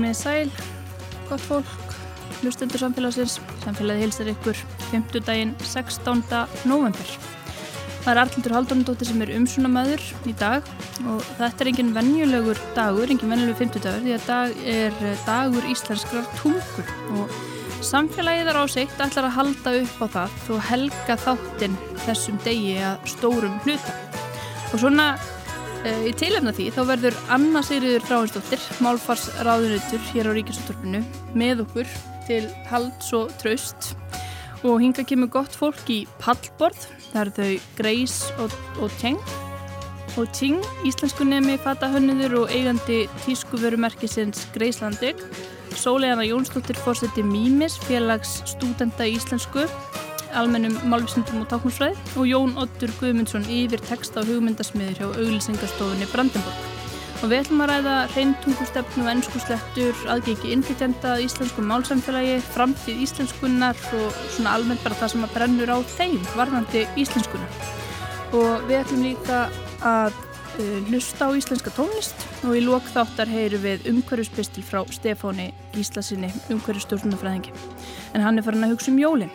[0.00, 0.50] komið sæl,
[1.28, 1.90] gott fólk,
[2.40, 4.56] hlustendur samfélagsins, samfélagi hilsar ykkur
[4.88, 5.18] 5.
[5.26, 6.22] daginn 16.
[6.64, 7.10] november.
[8.00, 10.64] Það er Arlindur Haldunandóttir sem er umsunamæður í dag
[11.04, 14.96] og þetta er engin vennjulegur dagur, engin vennjulegur 50 dagur því að dag er
[15.26, 16.86] dagur íslenskrar tungu
[17.20, 17.36] og
[17.84, 23.04] samfélagið er áseitt ætlar að halda upp á það þó helga þáttinn þessum degi að
[23.18, 23.98] stórum hluta.
[24.70, 25.10] Og svona
[25.80, 31.00] í tilefna því þá verður Anna Sigriður Dráinsdóttir, málfarsráðunautur hér á Ríkisúttorfinu
[31.32, 31.92] með okkur
[32.28, 33.94] til halds og traust
[34.60, 36.84] og hinga kemur gott fólk í pallborð.
[37.10, 39.22] Það eru þau Greis og, og Tjeng
[40.18, 45.16] og Ting, íslensku nemi fatahönnuður og eigandi tískuverumerkisins Greislandig
[45.78, 49.64] Sólegjana Jónsdóttir fórseti Mímis, félags stúdenda íslensku
[50.38, 56.78] almennum málvísindum og táknúsfræð og Jón Ottur Guðmundsson yfir texta og hugmyndasmiður hjá auglisingastofunni Brandenburg
[57.20, 64.54] og við ætlum að ræða reyntungustefnu, ennskuslettur, aðgengi innflytjenda, íslensku málsamfélagi, framtíð íslenskunnar og svona
[64.56, 67.60] almennt bara það sem að brennur á þeim varðandi íslenskunnar.
[68.40, 69.42] Og við ætlum líka
[69.84, 76.32] að uh, hlusta á íslenska tónlist og í lókþáttar heyru við umhverjuspistil frá Stefáni Gíslasinni,
[76.48, 77.52] umhverjustjórnumfræðingi.
[78.14, 79.34] En hann er farin að hugsa um jólinn.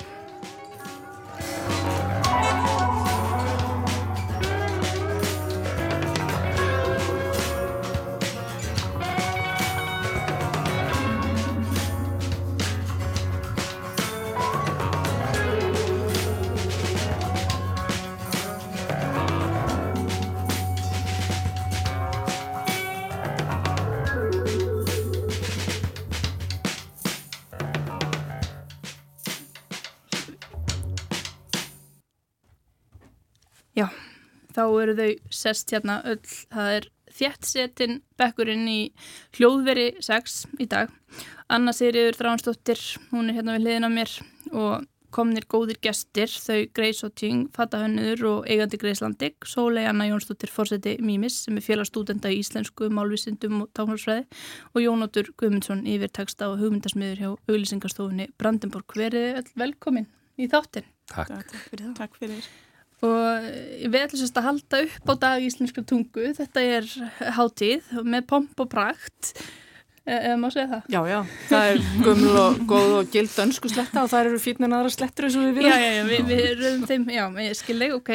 [34.56, 35.12] Þá eru þau
[35.44, 36.22] sest hérna öll,
[36.54, 38.80] það er þjættsetin bekkurinn í
[39.38, 40.92] hljóðveri 6 í dag.
[41.52, 44.18] Anna Sigriður Dránsdóttir, hún er hérna við hliðin á mér
[44.52, 44.86] og
[45.16, 50.98] komnir góðir gestir, þau Greis og Ting, Fatahönnuður og eigandi Greislandig, Sólei Anna Jónsdóttir Forseti
[51.00, 54.26] Mímis sem er félagstúdenda í íslensku málvísindum og táknarsfræði
[54.74, 59.00] og Jónóttur Guðmundsson yfir texta og hugmyndasmiður hjá auglisingarstofunni Brandenburg.
[59.00, 60.92] Verið velkomin í þáttin.
[61.12, 61.32] Takk.
[61.32, 62.00] Takk fyrir það.
[62.04, 62.56] Takk fyrir.
[63.04, 63.50] Og
[63.92, 66.32] við ætlum sérst að halda upp á dag íslenska tungu.
[66.38, 66.88] Þetta er
[67.36, 69.34] hátíð með pomp og prakt,
[70.06, 70.88] eða má segja það?
[70.94, 71.18] Já, já,
[71.50, 75.26] það er gömul og góð og gild önsku sletta og það eru fítnir aðra slettur
[75.28, 75.72] eins og við viljum.
[75.74, 78.12] Já, já, já, við, við röðum þeim, já, ég skilði, ok,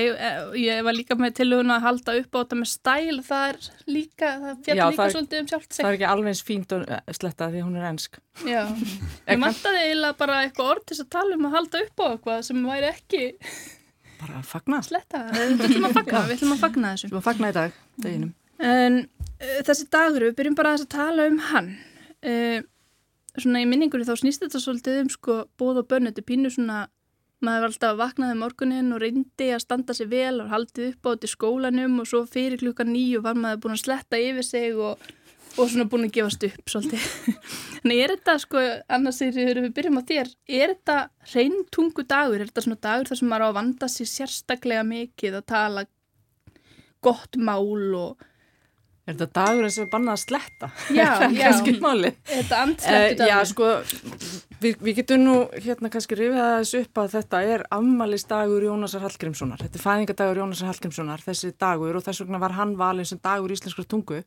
[0.63, 3.59] ég var líka með tilhuguna að halda upp á þetta með stæl, það er
[3.97, 5.83] líka, það fjall líka er- svolítið um sjálft sig.
[5.85, 8.23] Það er ekki alveg eins fínt eh, sletta því hún er ensk.
[8.47, 8.63] Já,
[9.35, 12.47] ég mantaði eiginlega bara eitthvað orð til að tala um að halda upp á eitthvað
[12.53, 13.25] sem væri ekki
[14.21, 14.83] Bara að fagna.
[14.85, 15.23] sletta.
[15.33, 17.07] Við ætlum að fagna, við ætlum að fagna þessu.
[17.07, 18.35] Við erum að fagna í dag, deginum.
[18.61, 21.71] En uh, þessi dagur, við byrjum bara að tala um hann.
[22.21, 22.61] Uh,
[23.39, 26.51] svona í minningunni þá snýst þetta svolítið um sko bóð og bönn, þetta er pínu
[26.53, 26.81] svona,
[27.45, 31.09] maður var alltaf að vaknaði morgunin og reyndi að standa sig vel og haldið upp
[31.09, 34.47] á þetta í skólanum og svo fyrir klukkan nýju var maður búin að sletta yfir
[34.47, 35.01] sig og,
[35.57, 37.07] og svona búin að gefast upp svolítið.
[37.81, 38.65] Þannig er þetta sko,
[38.97, 40.99] annars þegar við byrjum á þér, er þetta
[41.35, 45.39] reyntungu dagur, er þetta svona dagur þar sem maður á að vanda sér sérstaklega mikið
[45.41, 45.87] að tala
[47.01, 48.27] gott mál og
[49.09, 50.69] Er þetta dagurinn sem er bannað að sletta?
[50.95, 51.45] Já, Það er já.
[51.49, 52.11] kannski máli.
[52.29, 52.59] Þetta
[52.91, 53.71] Eh, já, sko,
[54.63, 59.65] við, við getum nú hérna kannski rifið aðeins upp að þetta er afmælisdagur Jónasar Hallgrímssonar.
[59.65, 63.57] Þetta er fæðingadagur Jónasar Hallgrímssonar, þessi dagur og þess vegna var hann valinn sem dagur
[63.57, 64.21] íslenskra tungu.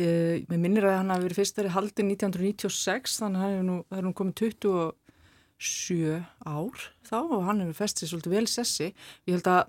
[0.00, 4.02] Ég, mér minnir að hann hafi verið fyrst verið haldin 1996, þannig að hann er
[4.02, 4.40] nú komið
[5.60, 6.16] 27
[6.50, 8.90] ár þá og hann hefur festið svolítið vel sessi.
[9.28, 9.62] Ég held að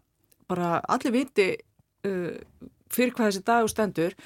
[0.49, 2.33] bara allir viti uh,
[2.89, 4.17] fyrir hvað þessi dagur stendur.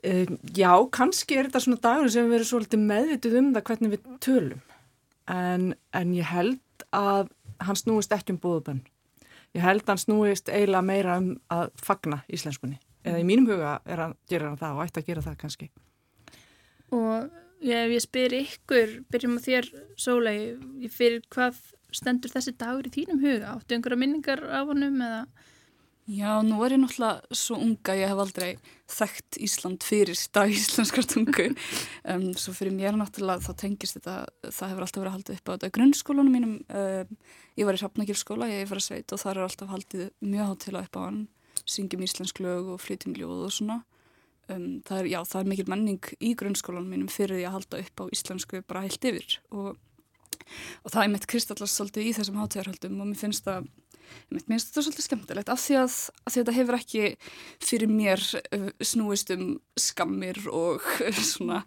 [0.00, 3.94] Um, já, kannski er þetta svona dagur sem við erum svolítið meðvituð um það hvernig
[3.94, 4.68] við tölum.
[5.30, 7.30] En, en ég held að
[7.62, 8.82] hann snúist ekki um bóðubönn.
[9.54, 12.80] Ég held að hann snúist eiginlega meira um að fagna íslenskunni.
[13.04, 15.70] Eða í mínum huga er hann, gerir hann það og ætti að gera það kannski.
[16.96, 17.30] Og
[17.60, 19.70] ef ég spyr ykkur, byrjum á þér
[20.00, 20.38] Sólei,
[20.82, 21.60] ég fyrir hvað
[21.94, 23.54] stendur þessi dagur í þínum huga?
[23.56, 25.24] Áttu einhverja minningar af honum eða?
[26.10, 28.48] Já, nú er ég náttúrulega svo unga, ég hef aldrei
[28.90, 31.50] þekkt Ísland fyrir dag íslenskar tungu.
[32.10, 34.14] Um, svo fyrir mér náttúrulega þá tengist þetta,
[34.48, 35.70] það hefur alltaf verið haldið upp á þetta.
[35.76, 37.12] Grunnskólanum mínum, um,
[37.60, 40.88] ég var í Hrafnagilskóla, ég er fyrir sveit og þar er alltaf haldið mjög hátilega
[40.88, 41.20] upp á hann,
[41.68, 43.80] syngjum íslensk lög og flytjum ljóð og svona.
[44.50, 47.82] Um, það er, já, það er mikil menning í grunnskólanum mínum fyrir því að halda
[47.84, 49.76] upp á íslensku bara heilt yfir og,
[50.82, 53.68] og það er mitt kristallast svolítið í þessum hátíðarhaldum og mér finnst það
[54.30, 55.94] mér finnst þetta svolítið skemmtilegt af því að,
[56.26, 57.04] að þetta hefur ekki
[57.64, 59.46] fyrir mér uh, snúist um
[59.80, 60.84] skammir og
[61.32, 61.62] svona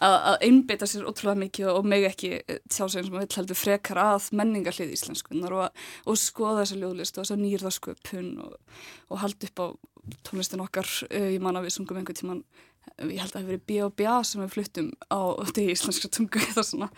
[0.00, 2.34] að, að einbeita sér ótrúlega mikið og meg ekki
[2.66, 6.82] tjá sig eins og maður vil heldur frekar að menningarlið íslenskunar og, og skoða þessa
[6.82, 8.58] ljóðlist og þessa nýrðasköpun og,
[9.08, 9.66] og haldi upp á
[10.26, 12.44] tónlistin okkar, uh, ég man að við sungum einhver tíman
[12.98, 14.16] ég held að það hefur verið B.O.B.A.
[14.26, 15.20] sem við fluttum á
[15.54, 16.90] því íslenska tungu eða svona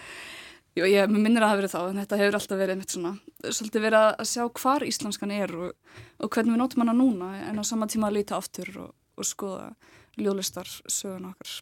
[0.74, 3.12] Jú, ég minnir að það verið þá, en þetta hefur alltaf verið mitt svona,
[3.46, 7.62] svolítið verið að sjá hvar íslenskan er og, og hvernig við nótum hana núna en
[7.62, 9.68] á sama tíma að líta aftur og, og skoða
[10.18, 11.52] ljóðlistar sögun okkar.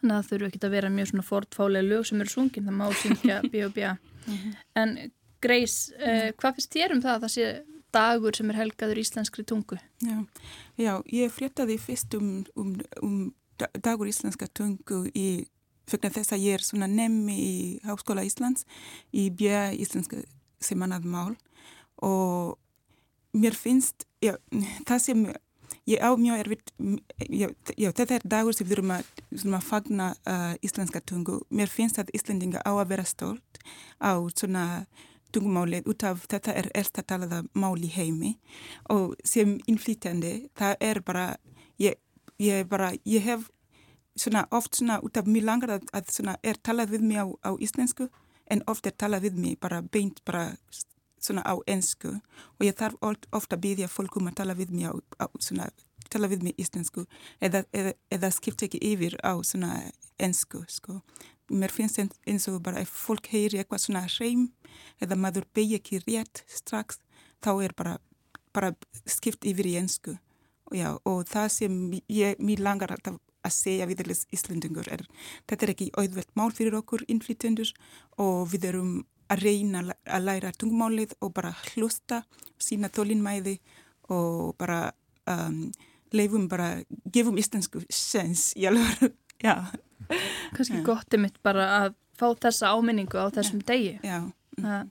[0.00, 2.76] Þannig að það þurfu ekki að vera mjög svona fortfálega lög sem eru sungin, það
[2.76, 3.94] má syngja B.O.B.A.
[4.80, 4.94] En
[5.40, 7.50] Greis, uh, hvað finnst þér um það að það sé
[7.94, 9.80] dagur sem er helgaður íslenskri tungu?
[10.04, 10.18] Já,
[10.76, 13.16] já ég fréttaði fyrst um, um, um
[13.80, 15.26] dagur íslenska tungu í
[15.94, 17.54] vegna þess að ég er svona nefni í
[17.86, 18.66] Háskóla Íslands
[19.12, 20.22] í björn íslenska
[20.60, 21.36] semanadmál
[22.04, 22.58] og
[23.36, 24.34] mér finnst, já,
[24.88, 25.24] það sem
[25.88, 26.72] ég á mjög erfitt,
[27.78, 31.40] þetta er dagur sem við erum að, að fagna uh, íslenska tungu.
[31.50, 33.62] Mér finnst að Íslandinga á að vera stórt
[34.02, 34.86] á svona
[35.34, 38.34] tungumálið út af þetta er ersta talaða mál í heimi
[38.90, 41.26] og sem innflytjandi það er bara,
[41.78, 41.98] ég,
[42.42, 43.46] ég bara, ég hef
[44.16, 47.26] svona oft svona út af mjög langar að, að svona er talað við mig á,
[47.46, 48.08] á íslensku
[48.50, 50.56] en oft er talað við mig bara beint bara
[51.20, 52.16] svona á ensku
[52.58, 52.96] og ég þarf
[53.32, 55.68] ofta að byrja fólk um að tala við mig á, á svona
[56.10, 57.04] tala við mig íslensku
[57.40, 61.00] eða, eða, eða skipta ekki yfir á svona ensku sko.
[61.50, 64.48] Mér finnst eins og bara ef fólk heyri eitthvað svona hreim
[65.02, 67.00] eða maður beigja ekki rétt strax
[67.44, 67.96] þá er bara,
[68.54, 68.74] bara
[69.06, 70.16] skipt yfir í ensku
[70.70, 74.02] og, og það sem ég, mér langar að að segja við
[74.34, 75.06] Íslandingur er
[75.48, 77.72] þetta er ekki auðvelt mál fyrir okkur innflytjendur
[78.20, 78.92] og við erum
[79.30, 82.24] að reyna að læra tungmálið og bara hlusta,
[82.58, 83.58] sína þólinnmæði
[84.10, 84.90] og bara
[85.30, 85.68] um,
[86.12, 86.80] leifum bara,
[87.12, 89.14] gefum íslensku sens í alveg,
[89.46, 89.70] já.
[90.56, 90.84] Kanski ja.
[90.86, 93.68] gott er mitt bara að fá þessa áminningu á þessum ja.
[93.70, 93.92] degi.
[94.02, 94.18] Já.
[94.58, 94.90] Það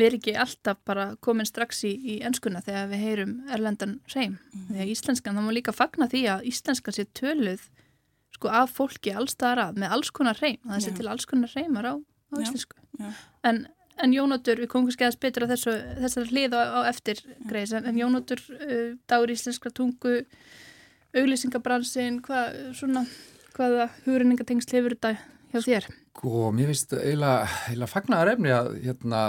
[0.00, 4.38] við erum ekki alltaf bara komin strax í, í ennskuna þegar við heyrum erlendan reym.
[4.54, 4.70] Mm.
[4.70, 7.66] Þegar íslenskan, þá má líka fagna því að íslenskan sé töluð
[8.36, 10.60] sko af fólki allstaðar að með alls konar reym.
[10.64, 12.78] Það sé til alls konar reymar á, á íslensku.
[13.00, 13.10] Já.
[13.50, 13.66] En,
[14.00, 17.20] en Jónótur, við komum kannski aðeins betur á þessu, þessar hlið á, á eftir
[17.50, 20.22] greis, en, en Jónótur, uh, dagur íslenskra tungu,
[21.10, 23.04] auglýsingabransin, hvað, svona,
[23.56, 25.14] hvaða hugrenningatengsl hefur þetta
[25.50, 25.90] hjá þér?
[26.14, 29.22] Sko, mér finnst eiginlega, eiginlega fagnaðar efni að hérna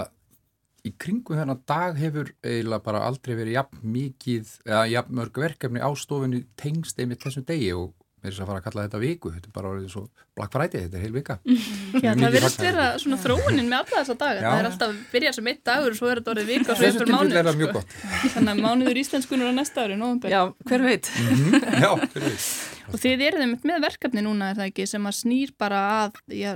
[0.82, 5.82] í kringu þennan dag hefur eiginlega bara aldrei verið jafn mikið eða jafn mörg verkefni
[5.82, 7.92] á stofunni tengst einmitt þessum degi og
[8.22, 10.02] mér er þess að fara að kalla þetta viku, þetta er bara orðið svo
[10.38, 11.36] Black Friday, þetta er heil vika.
[12.04, 15.48] Já, það verðist vera svona þróunin með alla þessa daga, það er alltaf byrjað sem
[15.50, 17.82] eitt dagur og svo er þetta orðið vika og svo eftir mánuður sko.
[18.36, 19.98] þannig að mánuður íslenskunur á næsta ári
[20.30, 21.10] Já, hver veit?
[21.18, 21.66] Mm -hmm.
[21.82, 22.46] Já, hver veit.
[22.92, 26.52] Og þið eruðum með verkefni núna, er það ekki, sem að snýr bara að já,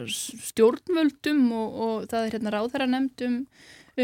[0.53, 3.43] stjórnvöldum og, og það er hérna ráðherra nefndum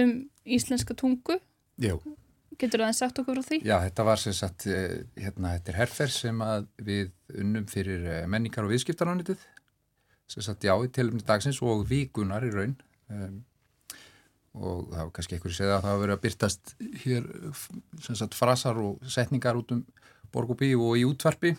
[0.00, 0.12] um
[0.44, 1.38] íslenska tungu.
[1.82, 1.99] Jú.
[2.61, 3.58] Getur það sagt okkur á því?
[3.66, 6.42] Já, þetta var sem sagt, eh, hérna, þetta er herfer sem
[6.84, 7.11] við
[7.42, 9.40] unnum fyrir eh, menningar og viðskiptaránitið,
[10.30, 12.76] sem sagt, já, í tilumni dagsins og vikunar í raun.
[13.12, 13.40] Um,
[14.52, 17.28] og það var kannski einhverju segða að það hafa verið að byrtast hér,
[18.04, 19.82] sem sagt, frasar og setningar út um
[20.32, 21.54] borgubí og í útvarpi.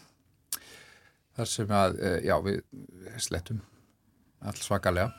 [1.33, 2.61] Þar sem að, eh, já, við
[3.17, 3.63] slettum
[4.43, 5.09] alls svakalega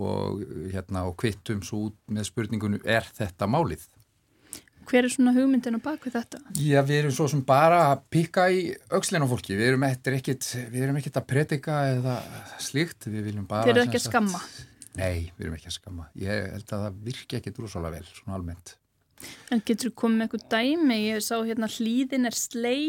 [0.00, 3.84] og, hérna, og kvittum svo út með spurningunum er þetta málið?
[4.88, 6.40] Hver er svona hugmyndin á bakvið þetta?
[6.58, 10.48] Já, við erum svo sem bara að pika í aukslinn á fólki, við erum ekkert
[10.72, 12.18] við erum ekkert að predika eða
[12.58, 13.68] slíkt, við viljum bara...
[13.68, 14.42] Þeir eru ekki að skamma?
[14.98, 18.38] Nei, við erum ekki að skamma ég held að það virki ekkert úrsálega vel, svona
[18.40, 18.76] almennt
[19.54, 20.98] En getur þú komið með eitthvað dæmi?
[21.06, 22.82] Ég sá hérna hlýðin er slei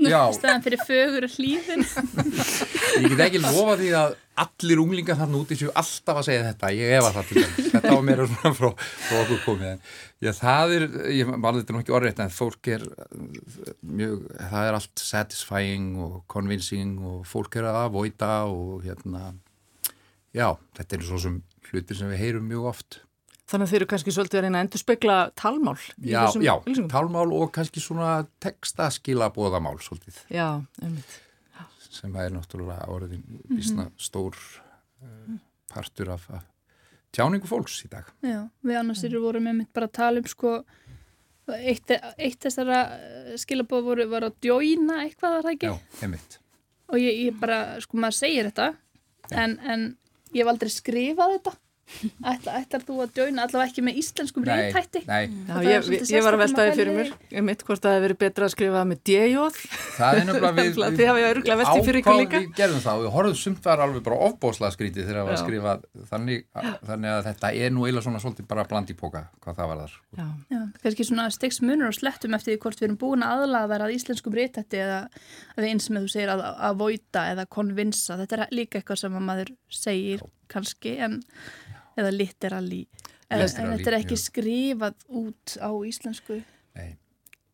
[0.00, 1.84] staðan fyrir fögur og hlýðin
[3.00, 4.14] Ég get ekki lofa því að
[4.44, 6.70] allir unglingar þarna úti séu alltaf að segja þetta.
[6.74, 9.86] Ég hefa það til þess, þetta var mér frá, frá okkur komið
[10.24, 12.84] já, það er, ég var þetta nú ekki orðið en fólk er
[13.84, 19.32] mjög, það er allt satisfying og convincing og fólk er að avoida og hérna
[20.34, 20.48] já,
[20.78, 23.00] þetta er svo sem hlutir sem við heyrum mjög oft.
[23.50, 26.54] Þannig að þeir eru kannski svolítið að reyna að endur spekla talmál Já, já,
[26.88, 30.22] talmál og kannski svona textaskila bóðamál svolítið.
[30.32, 30.48] Já,
[30.80, 31.20] einmitt
[31.94, 33.94] sem er náttúrulega áriðin vísna mhm.
[34.00, 34.38] stór
[35.04, 35.36] uh,
[35.70, 36.44] partur af, af
[37.14, 38.08] tjáningu fólks í dag.
[38.24, 40.56] Já, við annars eru voru með mitt bara að tala um sko
[41.52, 45.70] eitt, eitt þessara eh, skilabóð voru var að djóina eitthvað þar ekki.
[45.70, 46.38] Já, heimitt.
[46.92, 48.70] Og ég, ég bara, sko maður segir þetta
[49.32, 49.86] en, en
[50.34, 51.54] ég hef aldrei skrifað þetta
[52.24, 55.02] Ætla, ætlar þú að djóna allavega ekki með íslenskum Nei, reytætti?
[55.06, 55.28] nei,
[55.60, 58.18] er ég, ég var að veltaði að fyrir mér, ég mitt hvort það hefði verið
[58.24, 59.58] betra að skrifa með D-jóð.
[59.98, 61.90] það er nefnilega við,
[62.24, 62.40] líka.
[62.40, 65.36] við gerðum það og við horfum sumt var alveg bara ofbóðslega skrítið þegar það var
[65.36, 65.42] Já.
[65.44, 66.44] skrifað þannig,
[66.88, 69.82] þannig að þetta er nú eiginlega svona svolítið bara bland í póka hvað það var
[69.84, 69.96] þar.
[70.18, 73.44] Já, Já, kannski svona stiks munur og slettum eftir því hvort við erum búin að
[73.44, 75.02] aðlaða að íslenskum reytætti eða
[75.54, 78.16] eða eins með þú segir að, að voita eða konvinsa.
[78.20, 81.20] Þetta er líka eitthvað sem að maður segir kannski en,
[81.98, 82.84] eða literally.
[83.28, 86.40] En, en þetta er ekki skrifað út á íslensku.
[86.76, 86.90] Nei,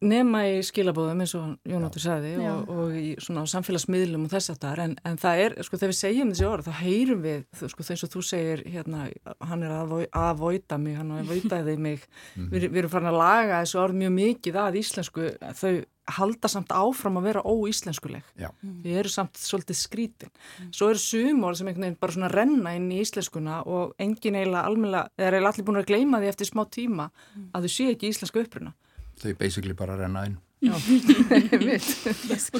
[0.00, 2.50] nema í skilabóðum eins og Jónáttur sagði Já.
[2.54, 5.92] og, og í svona samfélagsmiðlum og þess að það en, en það er, sko þegar
[5.92, 9.04] við segjum þessi orð þá heyrum við, þú, sko þess að þú segir hérna,
[9.50, 12.10] hann er að, að voita mig hann er að voitaði mig.
[12.40, 15.72] Við, við erum farin að laga þessu orð mjög mikið að íslensku, þau
[16.10, 18.24] halda samt áfram að vera óíslenskuleg.
[18.40, 18.48] Já,
[18.82, 20.32] við erum samt svolítið skrítin.
[20.74, 24.64] Svo eru sumor sem einhvern veginn bara svona renna inn í íslenskuna og engin eiginlega
[24.66, 27.10] almennilega, eða er eiginlega allir búin að gleyma því eftir smá tíma
[27.52, 28.74] að þau sé ekki íslensku uppruna
[29.22, 30.38] þau basically bara renna inn.
[30.70, 30.80] Og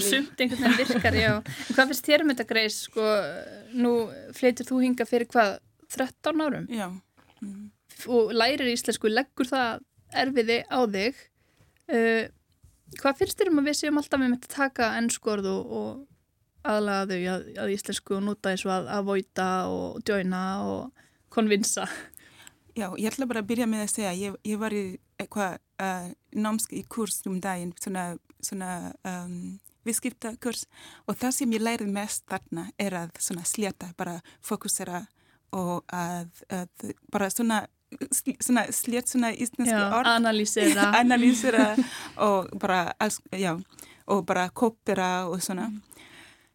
[0.00, 1.32] sumt einhvern veginn virkar, já.
[1.36, 3.04] En hvað finnst þér um þetta greis, sko,
[3.76, 3.92] nú
[4.36, 5.58] fleitir þú hinga fyrir hvað,
[5.90, 6.86] 13 árum Já.
[7.42, 7.70] Mm.
[8.06, 9.80] og lærir íslensku, leggur það
[10.22, 11.18] erfiði á þig.
[11.90, 12.24] Uh,
[13.00, 17.10] hvað finnst þér um að við séum alltaf með að taka ennskorð og, og aðlaga
[17.10, 21.84] þau að, að íslensku og nota eins og að, að voita og djóina og konvinsa?
[22.78, 24.84] Já, ég ætla bara að byrja með að segja, ég, ég var í
[25.20, 28.12] eitthvað uh, námsk í kurs um daginn, svona,
[28.44, 30.66] svona um, viðskiptakurs
[31.08, 35.04] og það sem ég lærið mest þarna er að svona sleta, bara fokusera
[35.56, 37.62] og að, að bara svona,
[38.38, 40.10] svona slet svona íslensku Já, orð.
[40.12, 40.90] analýsera.
[41.02, 41.70] analýsera
[42.22, 43.56] og bara, alls, já,
[44.10, 45.70] og bara kopera og svona.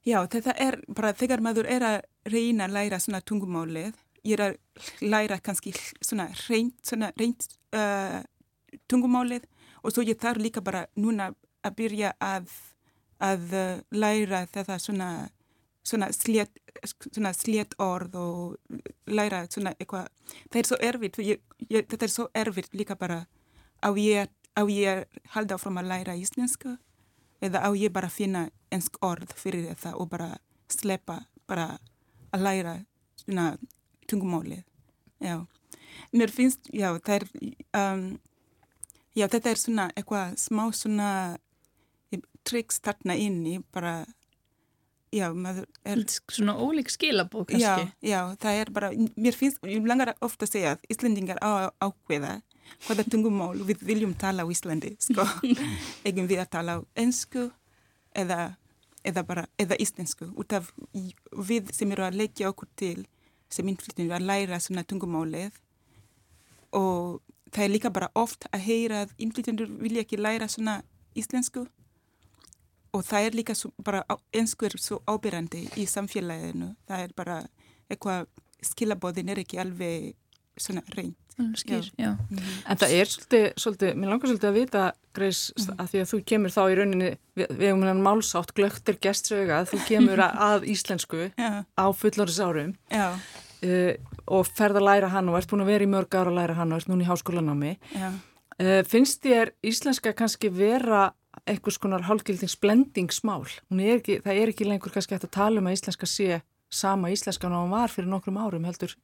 [0.06, 4.44] Já, þetta er bara þegar maður er að reyna að læra svona tungumálið, ég er
[4.46, 4.56] að
[5.02, 8.22] læra kannski svona reynd, svona reynd uh,
[8.92, 9.48] tungumálið
[9.84, 11.32] og svo ég þarf líka bara núna
[11.66, 12.52] að byrja að,
[13.24, 15.10] að uh, læra þetta svona,
[15.84, 18.56] svona slétt svona slétt orð og
[19.08, 20.10] læra svona eitthvað,
[20.52, 23.26] það er svo erfitt, ég, ég, þetta er svo erfitt líka bara
[23.80, 26.76] á ég, á ég halda áfram að læra íslensku
[27.44, 30.36] eða á ég bara finna ensk orð fyrir þetta og bara
[30.72, 31.78] sleppa bara
[32.34, 32.76] að læra
[33.22, 33.56] svona
[34.10, 34.64] tungumálið.
[35.24, 35.46] Já.
[36.14, 37.26] Mér finnst, já, það er,
[37.80, 38.04] um,
[39.16, 41.10] já, þetta er svona eitthvað smá svona
[42.46, 44.06] tricks þarna inni, bara,
[45.16, 47.96] já, maður er Svona ólík skilabóð Já, kannski.
[48.06, 52.36] já, það er bara, mér finnst, ég langar ofta að segja að Íslandingar á ákveða
[52.86, 55.26] hvaða tungumál við viljum tala á Íslandi, sko.
[56.08, 57.48] Egum við að tala á ensku
[58.14, 58.56] eða,
[59.06, 60.30] eða bara, eða íslensku.
[60.38, 60.70] Út af
[61.50, 63.06] við sem eru að leggja okkur til
[63.50, 65.54] sem innflytjum að læra svona tungumálið
[66.76, 67.22] og
[67.56, 70.82] það er líka bara oft að heyra að innflytjendur vilja ekki læra svona
[71.16, 71.66] íslensku.
[72.96, 76.74] Og það er líka svo, bara á- ensku er svo ábyrrandi í samfélaginu.
[76.88, 77.42] Það er bara
[77.92, 78.28] eitthvað,
[78.64, 80.14] skilabóðin er ekki alveg
[80.58, 81.16] svona reynd.
[81.36, 82.14] Alveg Skýr, já.
[82.72, 84.84] En það er svolítið, svolítið, mér langar svolítið að vita,
[85.16, 85.42] Greis,
[85.76, 89.58] að því að þú kemur þá í rauninni, við, við hefum hann málsátt, glögtir gestsauga,
[89.60, 93.10] að þú kemur að, að íslensku Já, á fullorðis árum já,
[93.64, 93.92] uh,
[94.28, 96.58] og ferð að læra hann og ert búin að vera í mörg ára að læra
[96.60, 97.76] hann og ert núna í háskólanámi.
[97.96, 98.10] já.
[98.56, 101.10] Uh, finnst þér íslenska kannski vera
[101.44, 103.44] einhvers konar hálfgildings blendingsmál?
[103.70, 106.40] Hún er ekki, það er ekki lengur kannski hægt að tala um að íslenska sé
[106.72, 108.96] sama íslenskan og hann var fyrir nokkrum árum heldur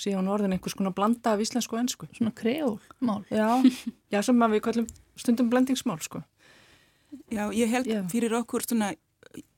[0.00, 2.08] síðan orðin einhvers konar blanda af íslensku og ennsku.
[2.16, 3.22] Svona kreólmál.
[3.30, 3.60] Já,
[4.12, 4.88] já sem að við kallum
[5.20, 6.24] stundum blendingsmál sko.
[7.30, 8.00] Já, ég held Já.
[8.10, 8.90] fyrir okkur svona,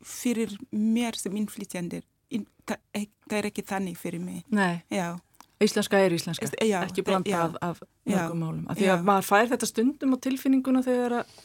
[0.05, 2.16] fyrir mér sem innflytjandir, inn,
[2.69, 4.43] það, ek, það er ekki þannig fyrir mig.
[4.51, 5.09] Nei, Já,
[5.63, 7.45] íslenska er íslenska, já, ekki blanda já.
[7.65, 8.65] af, mörgum málum.
[8.69, 11.37] Af því að maður fær þetta stundum á tilfinninguna þegar að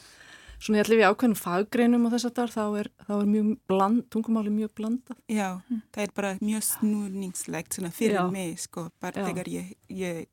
[0.62, 3.48] svona ég ætli við ákveðnum faggreinum og þess að þar þá er, þá er mjög
[3.72, 5.18] bland, tungumáli mjög blandað.
[5.32, 5.48] já,
[5.96, 8.28] það er bara mjög snúningslegt svona fyrir Já.
[8.32, 9.26] mig, sko, bara Já.
[9.32, 10.28] þegar ég, ég,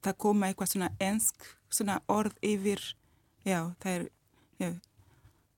[0.00, 2.80] það koma eitthvað svona ensk, svona orð yfir,
[3.44, 4.06] já, það er,
[4.62, 4.70] já,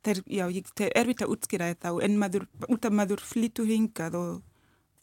[0.02, 2.96] það er, já, ég, það er erfitt að útskýra þetta og en maður, út af
[2.98, 4.42] maður flyttur hingað og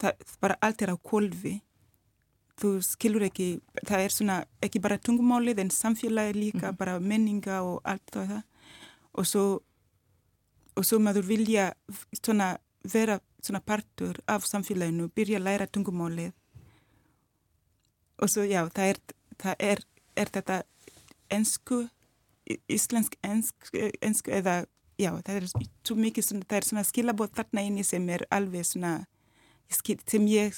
[0.00, 1.58] það, bara allt er á kolvi.
[2.58, 7.78] Þú skilur ekki, það er svona, ekki bara tungumálið en samfélagi líka, bara menninga og
[7.86, 8.40] allt það.
[9.18, 9.44] Og svo,
[10.74, 11.70] og svo maður vilja
[12.18, 16.32] svona vera svona partur af samfélaginu, byrja að læra tungumálið.
[18.18, 18.98] Og svo, já, það er,
[19.38, 19.84] það er,
[20.16, 20.58] er þetta
[21.30, 21.84] ensku,
[22.68, 23.70] íslensk ensk,
[24.02, 24.64] ensku eða,
[24.98, 28.66] já, það er svo mikið svona, það er svona skilabóð þarna inni sem er alveg
[28.66, 28.92] svona,
[29.72, 30.56] skil, sem ég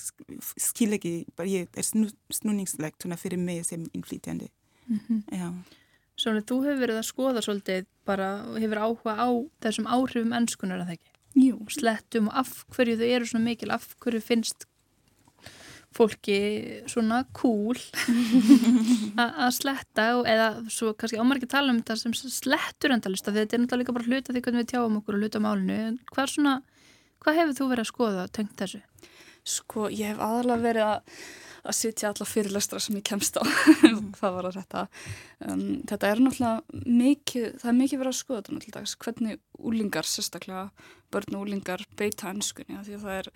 [0.60, 4.50] skil ekki, bara ég er snú, snúningslegt fyrir mig sem innflýtjandi.
[4.86, 5.62] Mm -hmm.
[6.16, 9.28] Svolítið, þú hefur verið að skoða svolítið bara, hefur áhuga á
[9.62, 11.10] þessum áhrifum ennskunar að það ekki?
[11.34, 11.56] Jú.
[11.68, 14.66] Slettum og af hverju þau eru svona mikil, af hverju finnst
[15.96, 16.38] fólki
[16.90, 17.78] svona cool
[19.18, 23.42] að sletta og, eða svo kannski ámar ekki tala um þetta sem slettur endalista því
[23.42, 25.98] þetta er náttúrulega líka bara hluta því hvernig við tjáum okkur og hluta málinu en
[26.12, 26.54] hvað svona
[27.20, 28.82] Hvað hefur þú verið að skoða og tengt þessu?
[29.50, 31.18] Sko, ég hef aðalega verið að,
[31.60, 33.44] að sitja alla fyrirlestra sem ég kemst á.
[34.16, 34.86] Hvað var að þetta
[35.48, 40.08] um, þetta er náttúrulega mikið það er mikið verið að skoða þetta náttúrulega hvernig úlingar,
[40.08, 40.64] sérstaklega
[41.10, 43.30] börn og úlingar beita ennskunni því að það er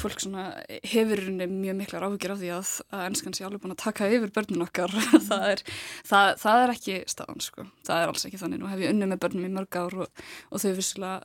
[0.00, 0.44] fólk svona
[0.86, 4.32] hefurunni mjög miklar áhugir af því að, að ennskan sé alveg búin að taka yfir
[4.36, 4.94] börnun okkar.
[5.28, 5.62] Það, er,
[6.06, 8.60] það, það er ekki staðan sko, það er alls ekki þannig.
[8.62, 11.18] Nú hef ég unni með börnum í mörg ár og, og þau vissulega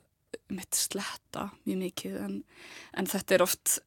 [0.58, 2.38] mitt sletta mjög mikið en,
[2.98, 3.78] en þetta er oft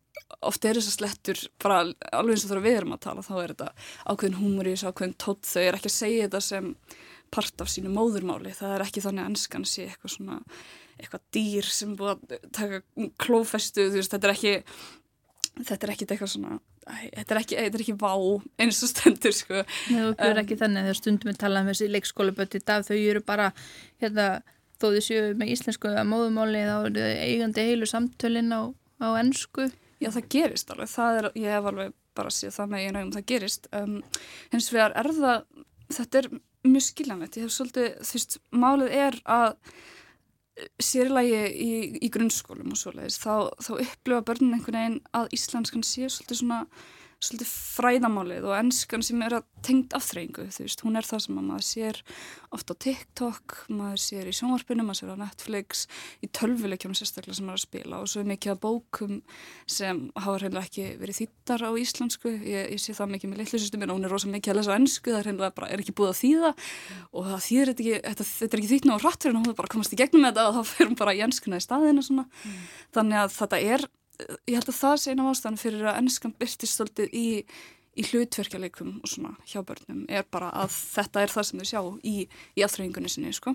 [0.45, 3.33] oft er þess að slettur bara alveg eins og þegar við erum að tala þá
[3.37, 3.67] er þetta
[4.11, 6.69] ákveðin húmurís, ákveðin tótt þau er ekki að segja þetta sem
[7.33, 10.37] part af sínu móðurmáli, það er ekki þannig að ennskan sé eitthvað svona
[10.97, 14.53] eitthvað dýr sem búið að taka klófestu, þú veist, þetta er ekki
[15.67, 18.13] þetta er ekki eitthvað svona þetta er ekki, þetta er ekki vá
[18.63, 19.63] eins og stendur sko.
[19.91, 22.67] Nei, þú gjör um, ekki þannig þegar stundum við tala um þessi leikskóla bötti í
[22.67, 23.49] dag, þau eru bara
[24.01, 24.27] hérna
[24.77, 28.61] þó þið séu með íslensku að móðumáli þá eru þið eigandi heilu samtölin á,
[29.01, 29.67] á ennsku
[29.97, 33.13] Já það gerist alveg, það er, ég hef alveg bara séð það með einu augum,
[33.15, 33.69] það gerist.
[33.73, 33.95] Um,
[34.53, 35.63] hins vegar er það
[35.97, 36.27] þetta er
[36.67, 39.47] mjög skiljanlegt, ég hef svolítið þú veist, málið er að
[40.81, 46.09] sérlægi í, í grunnskólum og svoleiðis, þá, þá upplifa börnin einhvern veginn að íslenskan sé
[46.09, 46.61] svolítið svona
[47.17, 51.39] svolítið fræðamálið og ennskan sem er að tengd afþreyingu, þú veist, hún er það sem
[51.41, 51.99] maður sér
[52.53, 55.81] ofta á TikTok, maður sér í sjónvarpinu, maður sér á Netflix,
[56.21, 59.17] í tölvuleikjum sérstaklega sem maður er að spila og svo er mikið að bókum
[59.65, 63.95] sem hafa reynilega ekki verið þýttar á íslensku, ég, ég sé það mikið með litlusysteminu
[63.95, 66.13] og hún er rosa mikið að lesa ennsku, það er reynilega bara, er ekki búið
[66.13, 66.55] að þýða
[67.17, 69.73] og það þýðir ekki, þetta, þetta er ekki þýtt ná rætt fyrir hún, hún bara
[69.73, 72.67] komast í gegnum þetta og þá hún bara í ennskuna í staðinu svona, mm.
[72.95, 76.73] þannig að þetta er ég held að það sé eina ástæðan fyrir að ennskan byrtist
[76.73, 77.27] svolítið í,
[77.97, 81.81] í hlutverkjalekum og svona hjá börnum er bara að þetta er það sem þau sjá
[82.01, 82.15] í,
[82.57, 83.53] í aðþreyingunni sinni sko.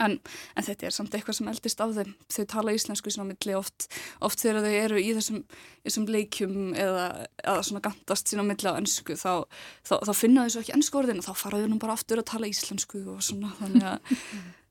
[0.00, 0.16] en,
[0.56, 3.88] en þetta er samt eitthvað sem eldist af þeim þau tala íslensku svona milli oft
[4.24, 5.44] oft þegar þau eru í þessum,
[5.84, 7.06] þessum leikjum eða,
[7.44, 9.44] eða svona gandast sína milli á ennsku þá,
[9.84, 12.24] þá, þá finna þau svo ekki ennsku orðin og þá fara þau nú bara aftur
[12.24, 14.14] að tala íslensku og svona þannig að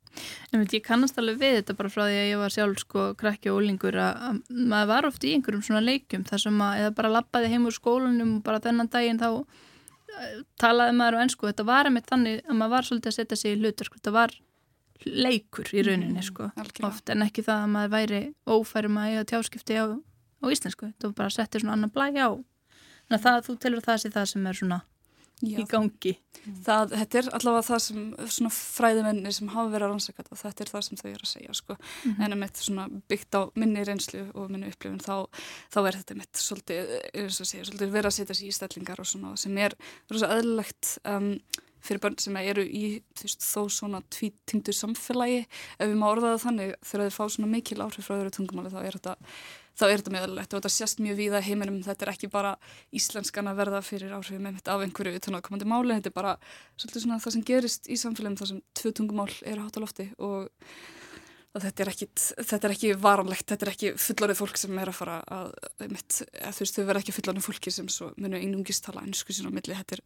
[0.54, 3.50] Veit, ég kannast alveg við þetta bara frá því að ég var sjálf sko krakki
[3.50, 7.14] og ólingur að maður var oft í einhverjum svona leikum þar sem að eða bara
[7.16, 11.50] lappaði heim úr skólanum og bara þennan daginn þá uh, talaði maður á ennsku.
[11.50, 14.00] Þetta var einmitt þannig að maður var svolítið að setja sig í hlutur sko.
[14.00, 14.38] Þetta var
[15.04, 19.10] leikur í rauninni mm, sko mm, oft en ekki það að maður væri ófærum að
[19.10, 20.94] eiga tjáskipti á, á íslensku.
[20.94, 22.30] Þetta var bara að setja svona annan blæg á.
[23.04, 24.84] Þannig að það, þú telur það sé það sem er svona
[25.44, 26.14] Já, í gangi.
[26.64, 28.04] Það, þetta er allavega það sem
[28.36, 31.32] svona fræðimenni sem hafa verið að rannsaka þetta, þetta er það sem þau eru að
[31.34, 32.24] segja sko, mm -hmm.
[32.26, 35.16] en að mitt svona byggt á minni reynslu og minni upplifun þá,
[35.74, 36.96] þá er þetta mitt svolítið,
[37.32, 39.76] segja, svolítið verið að setja sér í stellingar og svona sem er
[40.12, 41.38] rosa aðlilegt um,
[41.84, 46.46] fyrir börn sem eru í veist, þó svona tvítingdu samfélagi ef við má orða það
[46.46, 49.16] þannig þegar þau fá svona mikil áhrif frá þeirra tungumáli þá er þetta
[49.74, 52.56] þá er þetta meðalegt og þetta sést mjög víða heiminum, þetta er ekki bara
[52.94, 56.34] íslenskan að verða fyrir áhrifum þetta af einhverju utanátkomandi máli, þetta er bara
[56.78, 60.10] svolítið svona það sem gerist í samfélagum þar sem tvö tungumál eru hátt á lofti
[60.22, 60.50] og
[61.62, 62.08] þetta er, ekki,
[62.50, 65.52] þetta er ekki varanlegt, þetta er ekki fullorðið fólk sem er að fara að,
[65.92, 69.50] mitt, að þú veist, þau verða ekki fullorðið fólki sem munu einungist tala einsku sín
[69.50, 70.04] á milli, þetta er,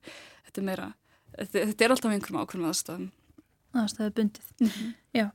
[0.50, 0.90] þetta er meira,
[1.38, 3.08] þetta, þetta er alltaf einhverjum ákveðum aðstæðum.
[3.78, 4.94] Aðstæðu bundið, mm -hmm.
[5.16, 5.26] já.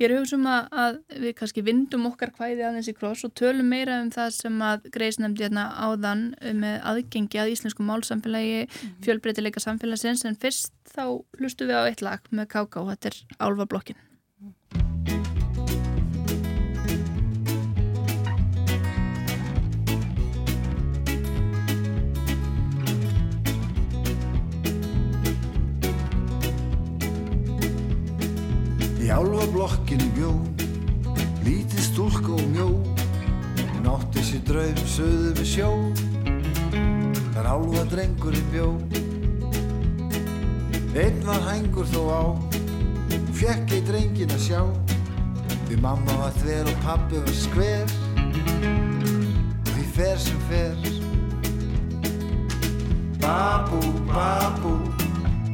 [0.00, 3.68] Ég er hugsa um að við kannski vindum okkar hvæði aðeins í kross og tölum
[3.70, 8.94] meira um það sem að Greis nefndi hérna áðan með aðgengi að íslensku málsamfélagi, mhm.
[9.04, 11.04] fjölbreytileika samfélagsins en fyrst þá
[11.38, 14.00] hlustu við á eitt lag með Káká, þetta er Álfablokkin.
[29.12, 30.30] Álva blokkinu bjó,
[31.44, 32.68] lítið stúlk og mjó,
[33.60, 35.68] hún átti sér draum söðu við sjó,
[37.34, 38.70] þar álva drengurinn bjó.
[40.96, 42.22] Einn var hængur þó á,
[43.12, 44.62] hún fjekk ei drengin að sjá,
[45.68, 47.92] því mamma var þver og pappi var skver,
[49.68, 50.88] því fer sem fer.
[53.20, 54.78] Babú, babú,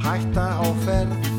[0.07, 1.38] hætta á ferð,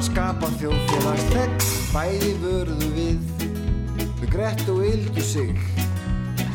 [0.00, 3.42] að skapa þjóðfélagstegn Bæði vörðu við.
[3.98, 5.50] Við flett og yldu sig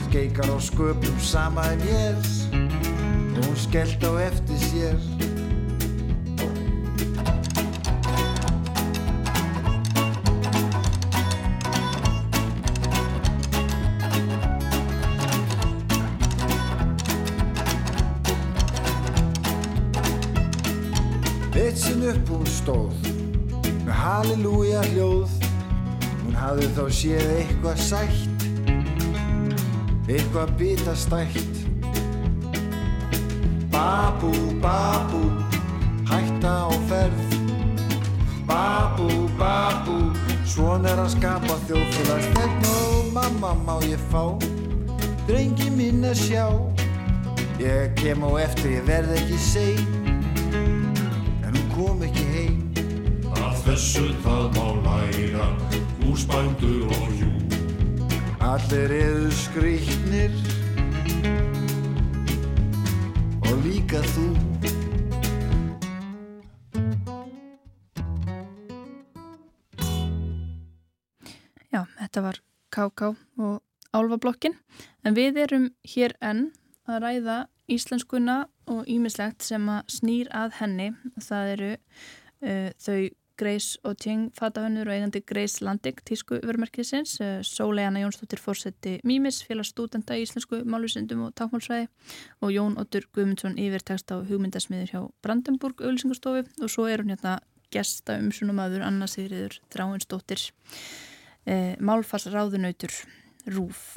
[0.07, 2.31] Skeikar á sköpum sama en ég.
[3.35, 5.14] Og hún skellt á eftir sér
[26.85, 28.43] þá séð eitthvað sætt
[30.05, 31.55] eitthvað bitastætt
[33.73, 34.29] Babú,
[34.61, 35.21] babú
[36.05, 37.33] hætta á ferð.
[38.45, 39.97] Babú, babú
[40.45, 44.37] svona er að skapa þjóðfélagstegn og mamma má ég fá?
[45.25, 46.45] Drengi minn að sjá.
[47.59, 49.81] Ég kem á eftir ég verð ekki sein.
[51.41, 52.61] En hún kom ekki heim.
[53.41, 55.49] Að þessu það má læra
[56.05, 57.29] húsbændur og jú.
[58.41, 60.31] Allir eru skrýtnir
[63.41, 64.27] og líka þú.
[71.73, 72.39] Já, þetta var
[72.71, 73.01] KK
[73.37, 73.61] og
[73.95, 74.55] Álfablokkin
[75.03, 76.51] en við erum hér enn
[76.87, 77.37] að ræða
[77.71, 82.99] íslenskuna og ímislegt sem að snýr að henni það eru uh, þau
[83.39, 89.41] Greis og Tjeng fatahönnur og eigandi Greis Landik tísku vermerkisins uh, Sóleana Jónsdóttir fórseti Mímis
[89.45, 91.89] félags stúdenda í íslensku málusindum og tákmálsræði
[92.41, 97.37] og Jón Ottur Guðmundsson yfirtekst á hugmyndasmiður hjá Brandenburg auðlýsingarstofu og svo er hún hérna
[97.75, 100.49] gesta um svona maður Anna Sigriður Dráinsdóttir
[101.47, 102.93] uh, málfarsráðunautur
[103.51, 103.95] Rúf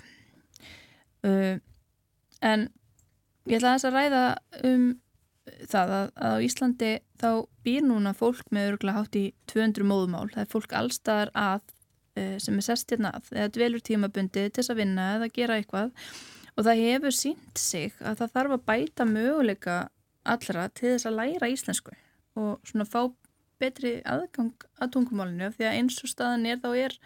[1.24, 1.58] uh,
[2.42, 2.70] en
[3.48, 4.24] ég ætla að þess að ræða
[4.68, 4.88] um
[5.70, 7.30] það að, að á Íslandi þá
[7.66, 11.62] býr núna fólk með örgulega hátt í 200 móðumál, það er fólk allstaðar að
[12.18, 15.60] uh, sem er sest hérna að eða dvelur tímabundi til þess að vinna eða gera
[15.60, 15.92] eitthvað
[16.58, 19.78] og það hefur sínt sig að það þarf að bæta möguleika
[20.28, 21.94] allra til þess að læra íslensku
[22.38, 23.00] og svona fá
[23.58, 26.98] betri aðgang að tungumálinu því að eins og staðan er þá er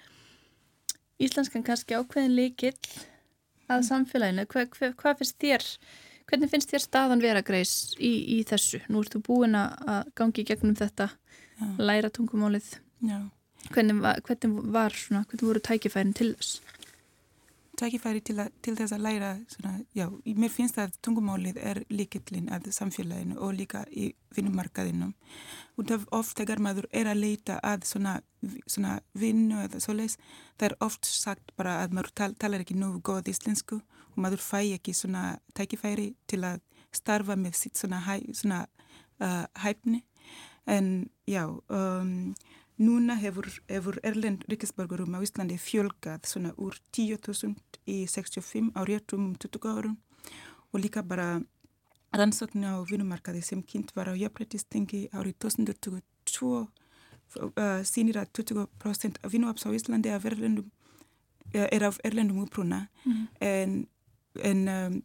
[1.23, 2.77] íslenskan kannski ákveðin líkill
[3.71, 4.47] að samfélaginu.
[4.51, 5.67] Hva, hva, hvað finnst þér,
[6.33, 8.81] hvernig finnst þér staðan vera greis í, í þessu?
[8.89, 11.11] Nú ert þú búin að gangi gegnum þetta,
[11.61, 11.67] Já.
[11.79, 12.71] læra tungumálið.
[13.05, 13.19] Já.
[13.73, 16.63] Hvernig var, hvernig var svona, hvernig voru tækifærin til þess?
[17.73, 20.05] Tækifæri til, að, til þess að læra, svona, já,
[20.37, 25.15] mér finnst að tungumálið er líkillin að samfélaginu og líka í vinnumarkaðinum.
[25.81, 28.19] Og oft þegar maður er að leita að svona,
[28.67, 30.19] svona vinnu eða svoleiðis,
[30.61, 34.45] það er oft sagt bara að maður tal, talar ekki nógu góð íslensku og maður
[34.45, 36.61] fæ ekki svona tækifæri til að
[36.93, 38.67] starfa með sitt svona, hæ, svona
[39.25, 40.05] uh, hæfni.
[40.69, 42.35] En já, um,
[42.79, 47.55] Núna hefur, hefur Erlend ríkisborgarum á Íslandi fjölgað svona úr 10.000
[47.87, 49.97] í 65 á réttum 20 árum
[50.73, 51.43] og líka bara
[52.17, 59.33] rannsókn á vinnumarkaði sem kynnt var á jafnrættistingi árið 2022 uh, sínir að 20% af
[59.33, 60.71] vinnuafs á Íslandi af erlendum,
[61.53, 63.29] er af erlendum uppruna Mm.
[63.41, 63.87] en,
[64.45, 65.03] en um,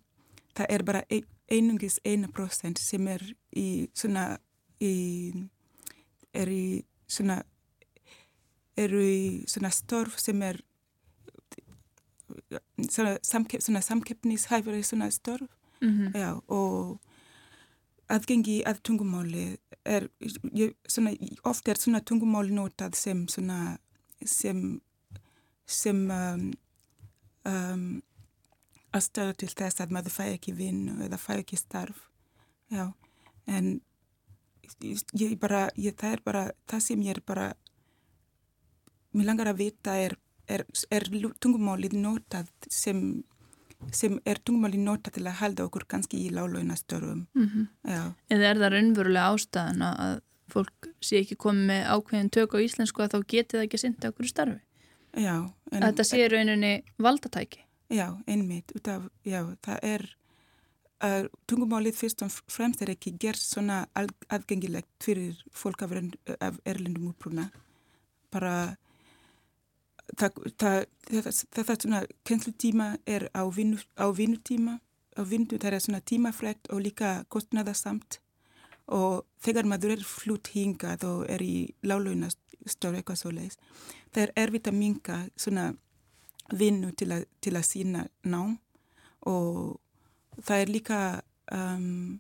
[0.56, 3.24] það er bara ein, einungis 1% sem er
[3.56, 4.38] í svona
[4.80, 5.34] í,
[6.34, 7.42] er í svona
[8.78, 10.62] eru í svona störf sem er
[12.90, 15.48] svona, samkepp, svona samkeppnishæfari svona störf.
[15.82, 17.00] Mm já, og
[18.10, 20.08] aðgengi að tungumáli er
[20.54, 21.12] ég, svona,
[21.44, 23.78] oft er svona tungumáli notað sem svona
[24.26, 24.82] sem,
[25.66, 26.52] sem um,
[27.46, 28.02] um,
[28.96, 32.08] aðstöðu til þess að maður fæ ekki vinnu eða fæ ekki starf.
[32.74, 32.94] Já,
[33.46, 33.82] en
[35.14, 37.52] ég bara, ég, það er bara það sem ég er bara
[39.16, 40.18] mér langar að vita er,
[40.48, 41.08] er, er
[41.44, 43.24] tungumálið notað sem,
[43.92, 47.28] sem er tungumálið notað til að halda okkur kannski í lálaunastörfum.
[47.36, 47.68] -hmm.
[47.88, 52.58] Já, Eða er það raunverulega ástæðan að fólk sé ekki komið með ákveðin tök á
[52.64, 54.60] íslensku að þá geti það ekki synda okkur starfi?
[55.18, 55.52] já.
[55.72, 57.60] En, Að þetta sé rauninni valdatæki?
[57.90, 58.72] Já, einmitt.
[58.88, 60.04] Af, já, það er
[61.04, 65.96] uh, tungumálið fyrst og fremst er ekki gert svona aðgengilegt fyrir fólk af,
[66.40, 67.50] af erlendum uppruna.
[68.32, 68.78] Bara
[71.82, 74.80] svona kennslutíma er á, vinnu, á vinnutíma
[75.18, 78.20] á vinnu, það er svona tímafrekt og líka kostnaðasamt
[78.88, 83.58] og þegar maður er flutt hingað og er í lálaunastöru eitthvað svo leiðis,
[84.14, 85.74] það er erfitt að minka svona
[86.54, 88.58] vinnu til að, til að sína nám.
[89.28, 89.80] Og
[90.46, 91.00] það er líka
[91.52, 92.20] um,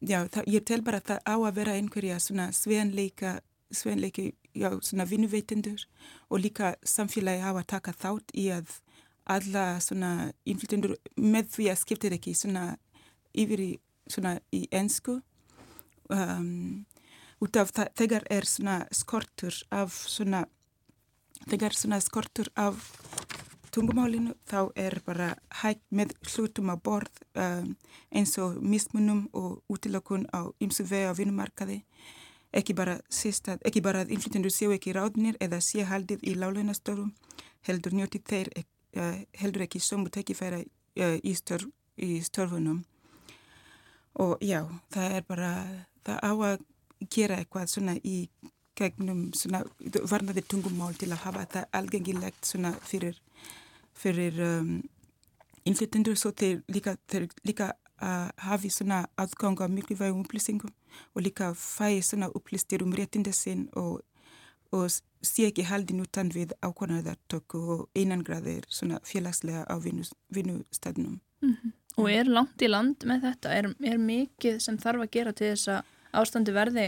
[0.00, 3.38] já, það, ég tel bara að það á að vera einhverja svona svenleika
[3.72, 5.86] svenleiki já, svona vinnuveitendur
[6.30, 8.78] og líka samfélagi hafa taka þátt í að
[9.24, 12.72] alla svona innflytendur með því að skiptir ekki svona
[13.34, 13.70] yfir í
[14.10, 15.20] svona í ensku
[16.10, 16.84] um,
[17.42, 20.44] út af þegar er svona skortur af svona
[21.48, 22.82] þegar svona skortur af
[23.72, 27.72] tungumálinu þá er bara hægt með hlutum á borð um,
[28.12, 31.80] eins og mismunum og útilokun á ymsu vegi á vinnumarkaði
[32.52, 32.98] ekki bara,
[33.82, 37.12] bara að inflytendur séu ekki ráðnir eða sé haldið í láleinastorum
[37.66, 42.82] heldur njóti þeir uh, heldur ekki sömu tekifæra uh, í, störf, í störfunum.
[44.20, 45.52] Og já, það er bara
[46.04, 46.64] það á að
[47.10, 48.26] gera eitthvað svona í
[48.76, 49.62] gegnum svona
[50.08, 53.16] varnaði tungumál til að hafa það algengilegt svona fyrir,
[53.96, 54.76] fyrir um,
[55.64, 56.18] innflytjendur.
[56.20, 60.72] Svo þeir líka, þeir líka að hafi svona aðgang á mikilvægum upplýsingum
[61.14, 64.00] og líka fæ svona upplýstir um réttindi sinn og,
[64.72, 64.88] og
[65.22, 69.76] sé ekki haldin utan við ákvörðartöku og einangraðir svona félagslega á
[70.30, 71.20] vinnustadnum.
[71.42, 71.72] Mm -hmm.
[71.96, 73.48] Og er langt í land með þetta?
[73.52, 76.86] Er, er mikið sem þarf að gera til þess að ástandi verði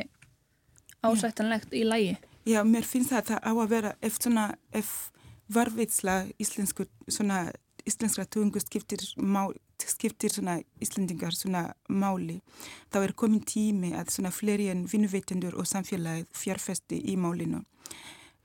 [1.03, 2.17] ásættanlegt í lægi?
[2.45, 5.11] Já, mér finnst það að það á að vera ef svona, ef
[5.55, 7.53] varvitsla íslensku, svona
[7.89, 9.05] íslenskra tungu skiptir,
[9.91, 12.41] skiptir svona íslendingar svona máli,
[12.93, 17.65] þá er komin tími að svona fleiri en vinnuveitendur og samfélagið fjárfesti í málinu.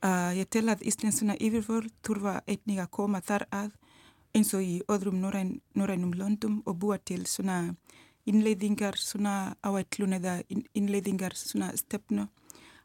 [0.00, 3.72] Uh, ég tel að íslensk svona yfirvörð þurfa einnig að koma þar að
[4.34, 7.74] eins og í öðrum norræn, norrænum löndum og búa til svona
[8.30, 12.28] innleiðingar svona áætlun eða innleiðingar svona stefnu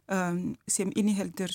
[0.09, 1.53] um, sem inniheldur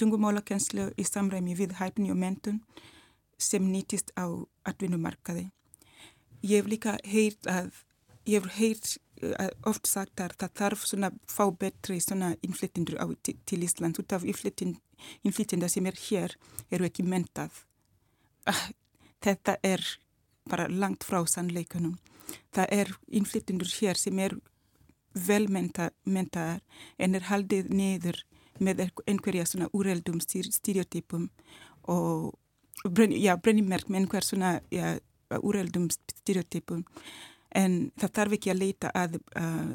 [0.00, 2.60] tungumálakenslu í samræmi við hæfni og mentun
[3.40, 4.28] sem nýtist á
[4.68, 5.48] atvinnumarkaði.
[6.42, 7.72] Ég hef líka heyrt að,
[8.28, 13.36] ég hef heyrt uh, oft sagt að það þarf svona fá betri svona innflytjendur til,
[13.46, 16.36] til Ísland út af innflytjenda sem er hér
[16.70, 17.64] eru ekki mentað
[19.24, 19.84] þetta er
[20.50, 21.98] bara langt frá sannleikunum.
[22.54, 24.36] Það er innflytjendur hér sem er
[25.14, 26.60] velmentaðar
[26.98, 28.20] en er haldið niður
[28.60, 31.28] með einhverja svona úreldum styrjótypum
[31.90, 32.36] og
[32.84, 35.00] já, brennimerk með einhver svona já,
[35.38, 36.82] úreldum styrjótypum
[37.56, 39.70] en það þarf ekki að leita að, að,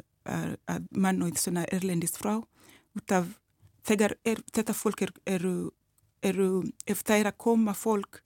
[0.67, 2.37] að, mannúið svona erlendist frá.
[2.95, 3.27] Út af
[3.85, 5.55] þegar er, þetta fólk eru, eru,
[6.23, 6.49] eru
[6.87, 8.21] ef það er að koma fólk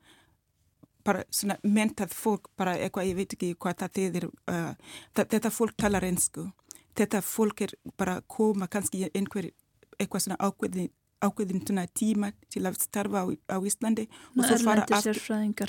[1.06, 4.74] bara svona mentað fólk bara eitthvað, ég veit ekki hvað það þýðir uh,
[5.16, 6.46] þetta fólk talar einsku
[7.00, 9.50] þetta fólk er bara koma kannski einhver
[10.00, 10.92] eitthvað svona ákveðin
[11.24, 15.20] ákveðin svona tíma til að starfa á, á Íslandi og svo fara aftur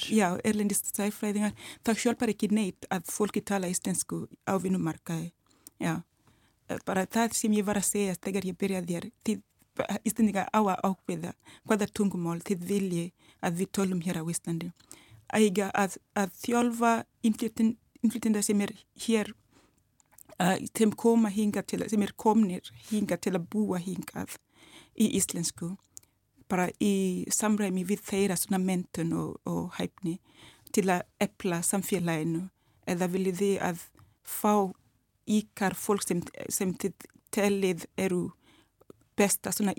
[0.07, 5.33] já, erlendis sérfræðingar það hjálpar ekki neitt að fólki tala íslensku á vinnumarkaði
[5.83, 6.03] já,
[6.87, 9.47] bara það sem ég var að segja þegar ég byrjaði þér þið
[10.05, 11.35] Íslandingar á að ákveða
[11.69, 13.05] hvaða tungumál þið vilji
[13.41, 14.71] að við tölum hér á Íslandi
[15.35, 16.93] eiga að, að þjálfa
[17.27, 18.75] innflytenda sem er
[19.07, 19.33] hér
[20.41, 24.37] uh, sem koma hinga til sem er komnir hinga til að búa hingað
[24.99, 25.75] í íslensku
[26.51, 30.19] bara í samræmi við þeirra svona mentun og, og hæfni
[30.75, 32.49] til að epla samfélaginu.
[32.91, 33.85] Eða viljið þið að
[34.27, 34.55] fá
[35.31, 38.25] ykkar fólk sem, sem þið telið eru
[39.19, 39.77] besta svona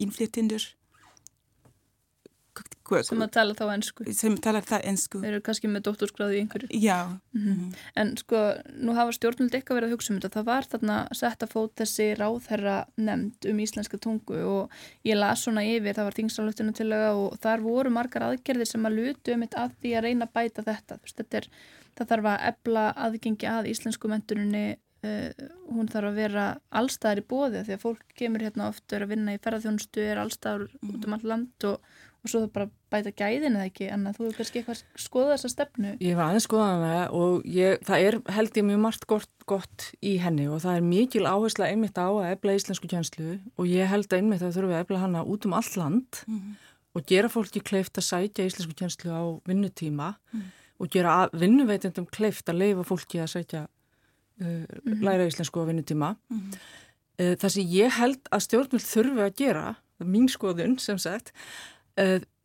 [3.00, 6.42] innflytjendur sem að tala þá ennsku sem tala það ennsku eru kannski með dótturskráðu í
[6.44, 6.70] einhverju.
[6.72, 6.98] Já.
[7.34, 7.80] Mm -hmm.
[7.96, 8.42] en sko,
[8.76, 10.34] nú hafa stjórnuldi eitthvað verið að hugsa um þetta.
[10.36, 14.72] Það var þarna sett að fót þessi ráðherra nefnd um íslenska tungu og
[15.04, 18.98] ég las svona yfir, það var þingsáluftinu til og þar voru margar aðgerðir sem að
[19.00, 21.00] lutu um þetta að því að reyna að bæta þetta.
[21.06, 21.48] Þetta er,
[21.96, 25.34] það þarf að ebla aðgengi að íslensku menturinni Uh,
[25.74, 26.42] hún þarf að vera
[26.78, 30.68] allstaðar í bóði því að fólk kemur hérna oft að vinna í ferðarþjónustu, er allstaðar
[30.68, 30.92] mm.
[30.92, 31.88] út um all land og,
[32.22, 35.50] og svo það bara bæta gæðin eða ekki, en þú hefur kannski eitthvað skoðað þessa
[35.56, 35.94] stefnu.
[36.04, 39.88] Ég var aðeins skoðað það og ég, það er held ég mjög margt gott, gott
[40.06, 43.90] í henni og það er mikil áhersla einmitt á að ebla íslensku kjænslu og ég
[43.90, 46.54] held að einmitt að þurfum að ebla hana út um all land mm.
[46.94, 50.48] og gera fólki kleift að sætja íslensku kjænslu á vinnutíma mm.
[50.78, 54.64] og gera vinnuveitendum kleift að leifa fólki að sætja uh,
[55.02, 56.14] læra íslensku á vinnutíma.
[56.30, 59.68] Uh, það sem ég held að stjórnmjöld þurfi að gera,
[60.02, 61.34] mín skoðun sem sagt,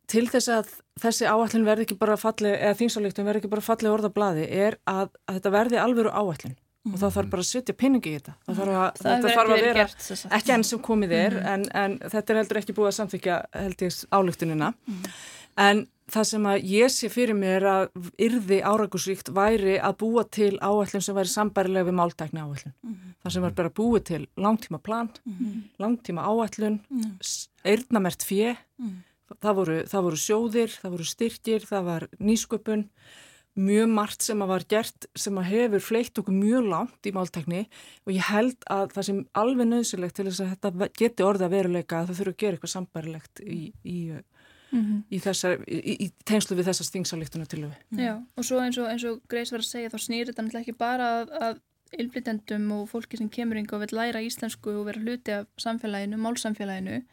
[0.07, 0.69] til þess að
[1.01, 4.79] þessi áallin verði ekki bara falli, eða þingsáleiktum verði ekki bara falli orða bladi, er
[4.87, 6.93] að, að þetta verði alveru áallin mm.
[6.93, 8.37] og það þarf bara að setja peningi í þetta.
[8.45, 11.51] Það þarf að, það þetta þarf að vera, gert, ekki enn sem komið er, mm.
[11.53, 14.71] en, en þetta er heldur ekki búið að samþykja held ég álugtunina.
[14.87, 15.11] Mm.
[15.57, 15.83] En
[16.13, 21.03] það sem að ég sé fyrir mér að yrði árangusríkt væri að búa til áætlun
[21.03, 22.75] sem væri sambærilega við máltækni áætlun.
[23.25, 25.09] Það sem var bara búið til langtíma plan,
[25.81, 26.77] langtíma áætlun,
[27.67, 28.53] eirnamert fjö,
[29.35, 32.85] það, voru, það voru sjóðir, það voru styrkir, það var nýsköpun,
[33.57, 37.63] mjög margt sem að var gert sem að hefur fleitt okkur mjög langt í máltækni
[38.05, 42.03] og ég held að það sem alveg nöðsilegt til þess að þetta geti orða veruleika
[42.03, 43.97] að það þurfa að gera eitthvað sambærilegt í, í
[44.71, 44.99] mm -hmm.
[45.09, 47.73] í, þessar, í, tengslu við þessar stingsalíktuna til við.
[48.03, 50.65] Já, og svo eins og, eins og Greis var að segja þá snýr þetta náttúrulega
[50.65, 51.59] ekki bara að, að
[51.97, 56.19] ylblitendum og fólki sem kemur yngi og vil læra íslensku og vera hluti af samfélaginu,
[56.19, 57.03] málsamfélaginu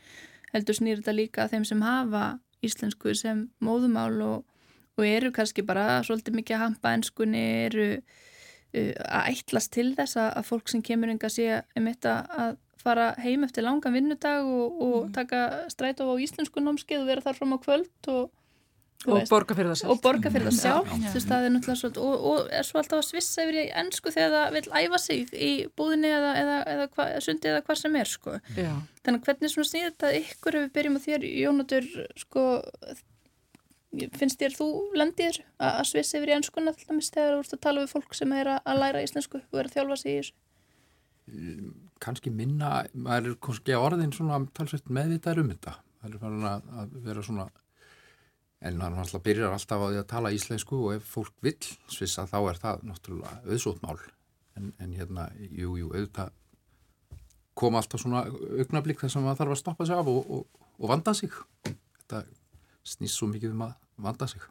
[0.55, 2.25] heldur snýr þetta líka þeim sem hafa
[2.65, 4.45] íslensku sem móðumál og,
[4.97, 10.19] og eru kannski bara svolítið mikið að hampa ennskunni, eru uh, að ætlast til þess
[10.21, 12.15] að, að fólk sem kemur yngi að sé um þetta
[12.47, 15.13] að fara heim eftir langan vinnudag og, og mm.
[15.17, 18.33] taka stræt á íslensku námskeið og vera þar fram á kvöld og
[19.09, 21.91] og borga fyrir það sjálf og borga fyrir það sjálf ja.
[22.03, 25.35] og, og er svo alltaf að svissa yfir í ennsku þegar það vil æfa sig
[25.35, 28.37] í búðinni eða, eða, eða hva, sundi eða hvað sem er sko.
[29.05, 31.91] þannig hvernig svona snýður þetta ykkur ef við byrjum á þér Jónatur
[32.23, 32.45] sko,
[34.19, 34.69] finnst þér þú
[35.01, 38.55] lendið að svissa yfir í ennskuna þegar þú ert að tala við fólk sem er
[38.57, 40.39] að læra íslensku og er að þjálfa sig í þessu?
[42.05, 45.77] Kannski minna, maður er kannski orðin svona talsveit meðvitað um þetta.
[46.03, 47.47] Það er farin að, að vera svona
[48.65, 51.59] en hann alltaf byrjar alltaf á því að tala íslensku og ef fólk vill
[51.93, 53.99] svissa þá er það náttúrulega auðsótmál
[54.57, 56.33] en, en hérna, jú, jú, auðvitað
[57.55, 60.91] kom alltaf svona augnablík þess að maður þarf að stoppa sig af og, og, og
[60.91, 61.35] vanda sig.
[61.69, 62.23] Þetta
[62.95, 63.75] snýst svo mikið um að
[64.09, 64.47] vanda sig.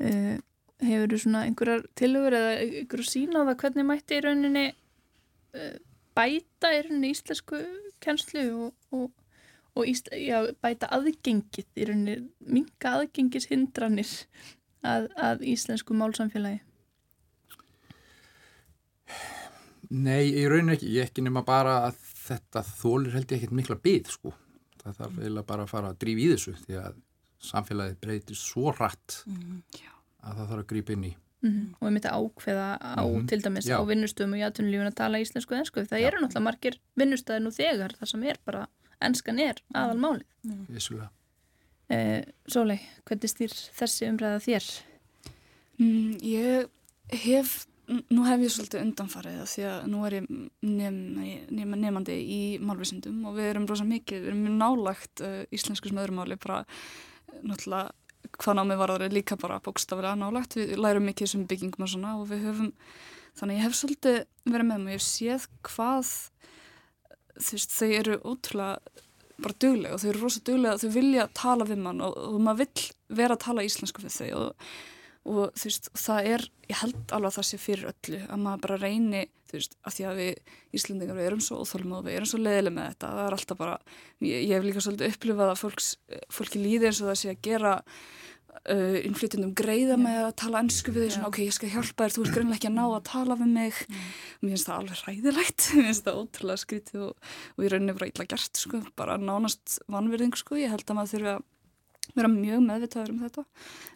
[0.00, 0.36] Uh,
[0.80, 5.74] Hefur þú svona einhverjar tilhugur eða einhverju sína á það hvernig mætti í rauninni uh,
[6.16, 7.60] bæta í rauninni íslensku
[8.00, 9.10] kjænslu og, og,
[9.76, 14.10] og ísl, já, bæta aðgengið í rauninni minga aðgengis hindranir
[14.82, 16.60] að, að íslensku málsamfélagi
[19.90, 23.78] Nei, í rauninni ekki ég ekki nema bara að þetta þólir held ég ekkert mikla
[23.82, 24.34] byggð sko
[24.80, 27.00] það þarf eiginlega bara að fara að drífa í þessu því að
[27.50, 29.58] samfélagið breytir svo rætt mm,
[30.20, 31.68] að það þarf að grípa inn í Mm -hmm.
[31.80, 33.28] og við myndum að ákveða á mm -hmm.
[33.28, 33.76] til dæmis Já.
[33.80, 36.06] á vinnustöðum og í aðtunulífun að tala íslensku og ennsku það Já.
[36.06, 38.66] eru náttúrulega margir vinnustöðin og þegar þar sem er bara
[39.04, 40.62] ennskan er aðal málið mm.
[41.94, 44.70] eh, Sólei, hvernig stýr þessi umræða þér?
[45.80, 47.60] Mm, ég hef
[47.90, 50.26] nú hef ég svolítið undanfarið því að nú er ég
[50.62, 50.98] nefn,
[51.50, 55.98] nefnandi í málvísindum og við erum rosa mikið, við erum mjög nálagt uh, íslensku sem
[55.98, 56.60] öðrum máli bara
[57.40, 57.90] náttúrulega
[58.36, 62.12] hvað námið var það líka bara bókstaflega nálagt, við lærum mikið sem byggingum og svona
[62.20, 62.70] og við höfum,
[63.40, 66.12] þannig ég hef svolítið verið með mig, ég hef séð hvað
[67.38, 69.06] veist, þau eru ótrúlega
[69.40, 72.66] bara duglega og þau eru rosa duglega, þau vilja tala við mann og, og maður
[72.66, 72.86] vill
[73.20, 74.64] vera að tala íslensku við þau og,
[75.30, 78.64] og þú veist, það er, ég held alveg að það sé fyrir öllu, að maður
[78.66, 82.18] bara reyni þú veist, að því að við Íslandingar við erum svo óþólum og við
[82.18, 83.76] erum svo leðileg með þetta það er alltaf bara,
[84.22, 85.88] ég, ég hef líka svolítið upplifað að fólks,
[86.30, 87.74] fólki líði eins og það sé að gera
[88.50, 90.02] uh, innflytjandum greiða yeah.
[90.02, 92.58] með að tala ennsku við því svona, ok, ég skal hjálpa þér, þú er greinlega
[92.58, 93.78] ekki að ná að tala við mig.
[93.86, 94.10] Mm.
[94.40, 98.10] mér finnst það alveg ræðilegt mér finnst það ótrúlega skrítið og, og ég rauninni bara
[98.10, 101.48] illa gert, sko, bara nánast vanverðing, sko, ég held að maður þurfi að
[102.16, 103.44] vera mjög meðvitaður um þetta.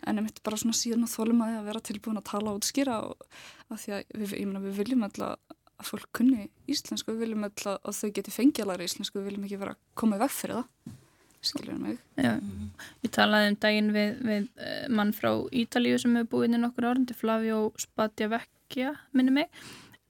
[0.07, 3.01] En ég mitt bara svona síðan og þólum að vera tilbúin að tala og skýra
[3.09, 3.25] og
[3.73, 7.49] að því að við, ég menna, við viljum alltaf að fólk kunni íslensku, við viljum
[7.49, 11.01] alltaf að þau geti fengjalara íslensku, við viljum ekki vera að í veg fyrir það
[11.49, 11.99] skilur mig?
[12.21, 12.37] Já,
[13.05, 16.63] Ég talaði um daginn við, við eh, mann frá Ítalíu sem hefur búið inn í
[16.65, 19.65] nokkur orðin Flavio Spatjavecchia minni mig.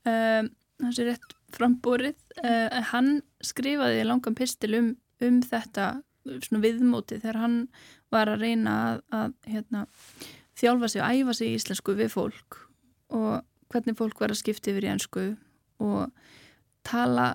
[0.04, 0.50] Um,
[0.82, 4.90] hans er rétt frambúrið uh, hann skrifaði langan pistil um,
[5.24, 7.58] um þetta svona viðmóti þegar hann
[8.12, 9.84] var að reyna að, að hérna,
[10.58, 12.60] þjálfa sig og æfa sig í íslensku við fólk
[13.14, 15.24] og hvernig fólk var að skipta yfir í ennsku
[15.82, 16.12] og
[16.86, 17.34] tala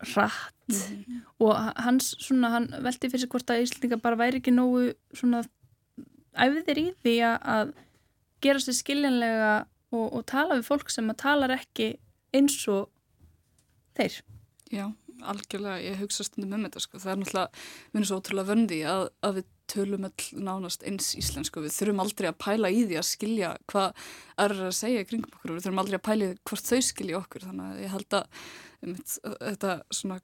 [0.00, 1.20] rætt mm -hmm.
[1.38, 5.44] og hans svona, hann veldi fyrir sig hvort að Íslandinga bara væri ekki nógu svona
[6.36, 7.72] æfðir í því að
[8.40, 11.96] gera sér skiljanlega og, og tala við fólk sem að talar ekki
[12.34, 12.90] eins og
[13.96, 14.22] þeir.
[14.70, 14.92] Já,
[15.22, 17.50] algjörlega, ég hugsa stundum um þetta sko, það er náttúrulega,
[17.92, 22.02] við erum svo ótrúlega vöndi að, að við tölum all nánast eins íslensku, við þurfum
[22.04, 24.06] aldrei að pæla í því að skilja hvað
[24.44, 27.66] er að segja kringum okkur, við þurfum aldrei að pæla hvort þau skilja okkur, þannig
[27.66, 28.44] að ég held að
[28.84, 29.74] þetta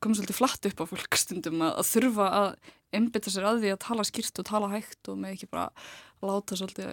[0.03, 2.49] kom svolítið flatt upp á fólk stundum að, að þurfa að
[2.93, 5.71] einbita sér að því að tala skýrt og tala hægt og með ekki bara
[6.23, 6.93] láta svolítið,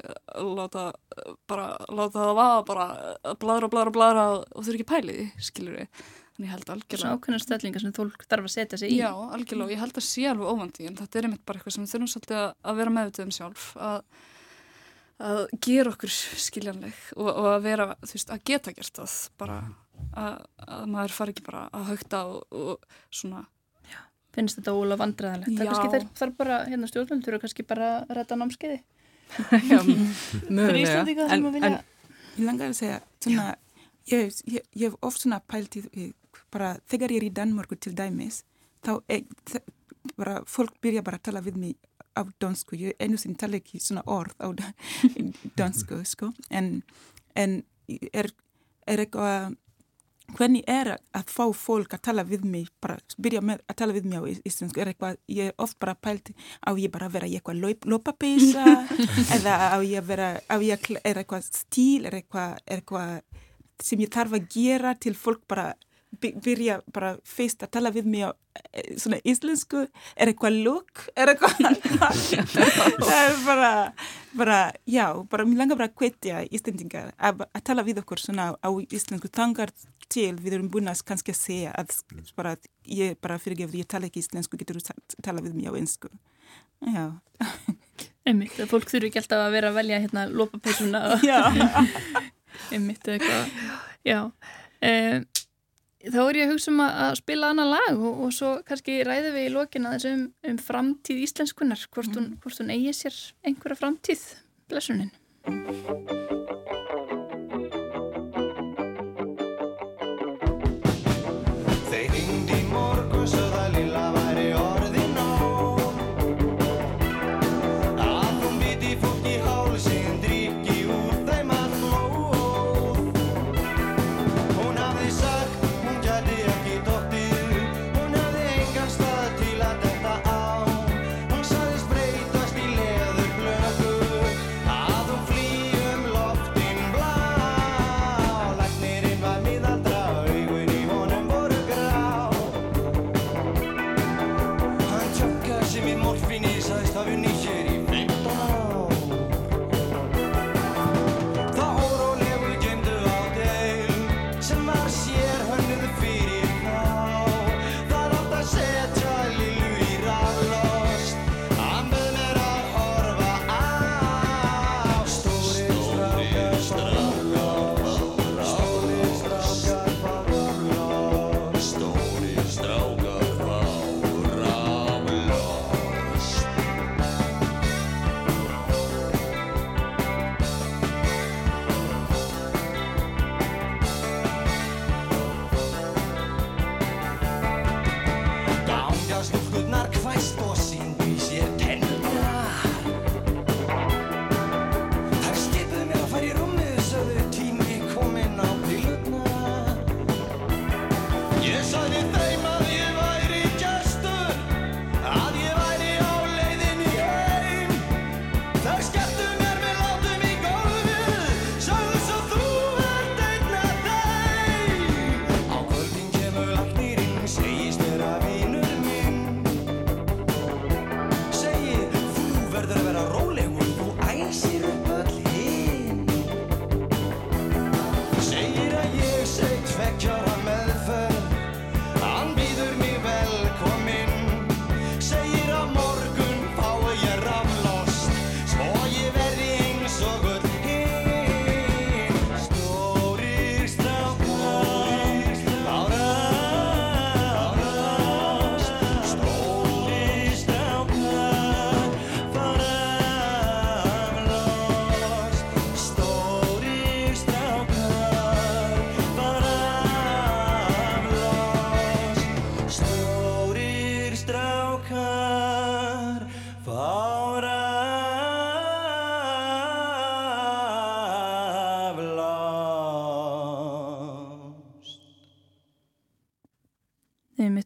[0.55, 0.85] láta
[1.49, 2.87] bara, láta það vaða bara
[3.41, 6.07] bladra, bladra, bladra og þurfi ekki pæliði, skilur við
[6.45, 8.97] ég held Svona algjörlega ákveðna stellingar sem fólk þarf að setja sig í.
[9.01, 11.75] Já, algjörlega og ég held að sé alveg óvandi en þetta er einmitt bara eitthvað
[11.75, 14.01] sem við þurfum svolítið að- að vera meðvitið um sjálf að,
[15.29, 16.13] að gera okkur
[16.47, 19.57] skiljanleg og, og að vera, þú veist, að geta gert það bara
[20.15, 20.35] að,
[20.67, 23.45] að maður fari ekki bara að haugta og, og svona
[24.29, 25.49] Finnst þetta óla vandræðalegt.
[25.57, 25.69] Það er Já.
[25.73, 28.75] kannski þar, þarf bara, hérna stjórnvöldur og kannski bara að redda námskeiði.
[29.65, 29.79] Já,
[30.53, 30.99] mögulega.
[31.33, 31.79] En,
[32.37, 33.47] Ég langar að segja, svona,
[34.07, 36.13] ég, ég, ég hef oft svona pælt í, í-
[36.51, 38.43] bara þegar ég er í Danmörku til dæmis,
[38.85, 39.63] þá er, þe-
[40.17, 41.75] bara, fólk byrja bara að tala við mig
[42.17, 44.73] á dansku, ég einu sinni tala ekki svona orð á da-
[45.59, 46.81] dansku, sko, en,
[47.35, 47.59] en
[48.13, 48.31] er,
[48.87, 49.55] er eitthvað,
[50.37, 54.05] hvernig er að fá fólk að tala við mig, bara byrja með að tala við
[54.11, 56.31] mig á í- íslensku, er eitthvað, ég er oft bara pælt
[56.61, 58.65] á ég bara að vera í eitthvað laup- lopapeysa
[59.37, 62.81] eða á ég að vera, á ég að, kl- er eitthvað stíl, er eitthvað, er
[62.83, 63.21] eitthvað
[63.81, 68.07] sem ég þarf að gera til fólk bara by- byrja bara fyrst að tala við
[68.09, 68.31] mig á
[68.73, 69.85] eh, svona íslensku,
[70.15, 71.59] er eitthvað look, er eitthvað,
[73.05, 73.71] það er bara,
[74.33, 78.51] bara, já, bara mér langar bara að hvetja Íslendingar að, að tala við okkur svona
[78.57, 79.73] á íslensku tangar
[80.09, 81.93] til við erum búin að kannski að segja að
[82.35, 85.77] bara, að ég bara fyrirgefur, ég tala ekki íslensku, getur þú tala við mig á
[85.77, 86.09] einsku.
[86.79, 87.05] Já,
[88.29, 91.39] Einmitt, að fólk þurfi ekki alltaf að vera að velja hérna lópapeysuna og já.
[92.73, 93.53] einmitt eða eitthvað.
[94.05, 94.19] Já.
[94.79, 94.91] E,
[96.07, 98.99] þá er ég að hugsa um að, að spila annað lag og, og svo kannski
[99.07, 103.81] ræðum við í lokina þessum um framtíð íslenskunar, hvort hún, hvort hún eigi sér einhverja
[103.83, 104.25] framtíð,
[104.71, 105.11] blessunin.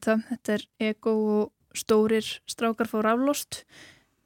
[0.03, 3.63] Það, þetta er ego og stórir strákar fór aflost.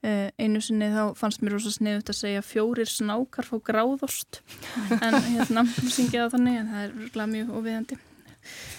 [0.06, 4.42] Uh, einu sinni þá fannst mér rosa sniðut að segja fjórir snákar fór gráðost.
[5.00, 7.98] En hérna, þú syngið það þannig, en það er rúglega mjög óviðandi.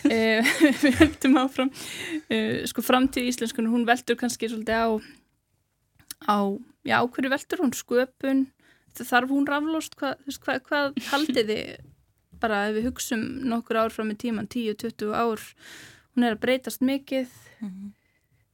[0.06, 0.52] Uh,
[0.84, 1.72] við höldum áfram.
[2.30, 4.88] Uh, sko framtíð íslenskunum, hún veldur kannski svolítið á,
[6.30, 6.38] á,
[6.86, 7.76] já, hverju veldur hún?
[7.76, 8.46] Sköpun,
[8.98, 9.98] þarf hún raflost?
[9.98, 11.94] Hvað, hvað, hvað haldið þið?
[12.42, 15.42] bara ef við hugsum nokkur ár fram í tíman, 10-20 ár,
[16.18, 17.30] hún er að breytast mikið.
[17.62, 17.94] Mhm.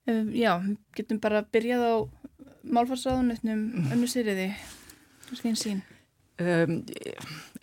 [0.04, 0.52] Um, já,
[0.92, 1.94] getum bara byrjað á
[2.68, 4.50] málfarsraðunetnum önnu sýriði,
[5.32, 5.80] skinn sín.
[6.36, 6.82] Um,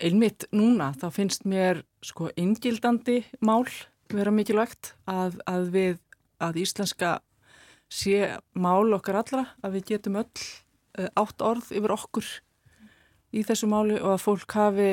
[0.01, 3.67] einmitt núna þá finnst mér sko eingildandi mál
[4.09, 6.01] vera mikilvægt að, að við,
[6.41, 7.19] að íslenska
[7.91, 10.31] sé mál okkar allra, að við getum öll
[10.97, 12.33] uh, átt orð yfir okkur
[13.37, 14.91] í þessu máli og að fólk hafi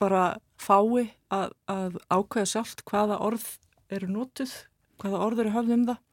[0.00, 3.58] bara fái að, að ákveða sjálft hvaða orð
[3.94, 4.52] eru notuð,
[5.02, 6.04] hvaða orð eru höfð um það.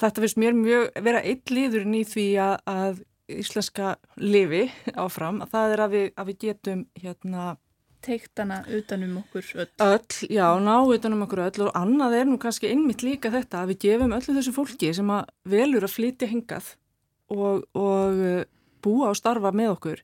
[0.00, 4.62] Þetta finnst mér mjög vera eitt líðurinn í því að, að íslenska lifi
[4.98, 7.50] áfram, að það er að við, að við getum hérna
[8.00, 9.66] Teikt hana utanum okkur öll.
[9.84, 13.74] öll, já, ná utanum okkur öll og annað er nú kannski einmitt líka þetta að
[13.74, 16.70] við gefum öllu þessu fólki sem að velur að flytja hingað
[17.28, 18.38] og, og uh,
[18.80, 20.00] búa og starfa með okkur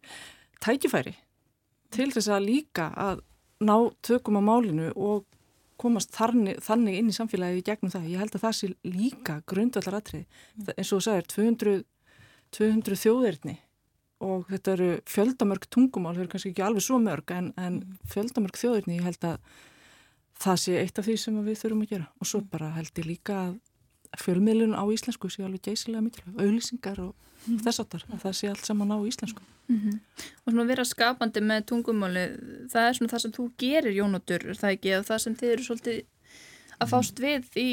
[0.60, 1.14] tækifæri
[1.96, 3.24] til þess að líka að
[3.64, 5.24] ná tökum á málinu og
[5.80, 8.08] komast þannig, þannig inn í samfélagið í gegnum það.
[8.12, 10.26] Ég held að það sé líka grundvallar atrið.
[10.72, 11.76] eins og þú sagðir, 200,
[12.56, 13.56] 200 þjóðirni
[14.26, 18.56] og þetta eru fjöldamörg tungumál, þau eru kannski ekki alveg svo mörg en, en fjöldamörg
[18.56, 19.50] þjóðirni, ég held að
[20.40, 23.08] það sé eitt af því sem við þurfum að gera og svo bara held ég
[23.08, 23.54] líka að
[24.20, 27.14] fjölmiðlun á íslensku sé alveg geysilega mikilvæg, auðlýsingar og
[27.62, 29.42] þess áttar, að það sé allt saman á íslensku.
[30.46, 32.26] Og svona vera skapandi með tungumáli,
[32.70, 35.66] það er svona það sem þú gerir Jónótur, er það ekki, það sem þið eru
[35.66, 35.98] svolítið
[36.76, 37.68] að fást við í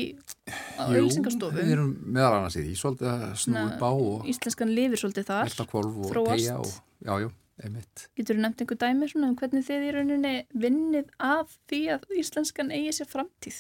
[0.80, 1.06] á Jú,
[1.52, 5.28] við erum meðal annars í því, svolítið að snúi Svona, bá og Íslenskan lifir svolítið
[5.28, 5.52] þar.
[5.54, 6.32] þróast.
[6.32, 6.72] tegja og,
[7.04, 7.30] já, já,
[7.68, 8.06] einmitt.
[8.16, 10.34] Getur þú nefnt einhver dæmi svona um hvernig þið í rauninni
[10.66, 13.60] vinnið af því að íslenskan eigi sér framtíð?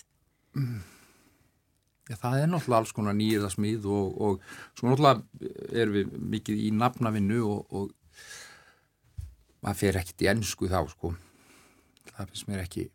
[0.56, 0.62] Já,
[2.22, 4.42] það er náttúrulega alls konar nýjirða smíð og, og
[4.80, 5.52] svo náttúrulega
[5.82, 7.92] erum við mikið í nafnavinnu og, og
[9.64, 11.14] maður fer ekkert í ennsku þá, sko.
[12.14, 12.90] Það finnst mér ekki,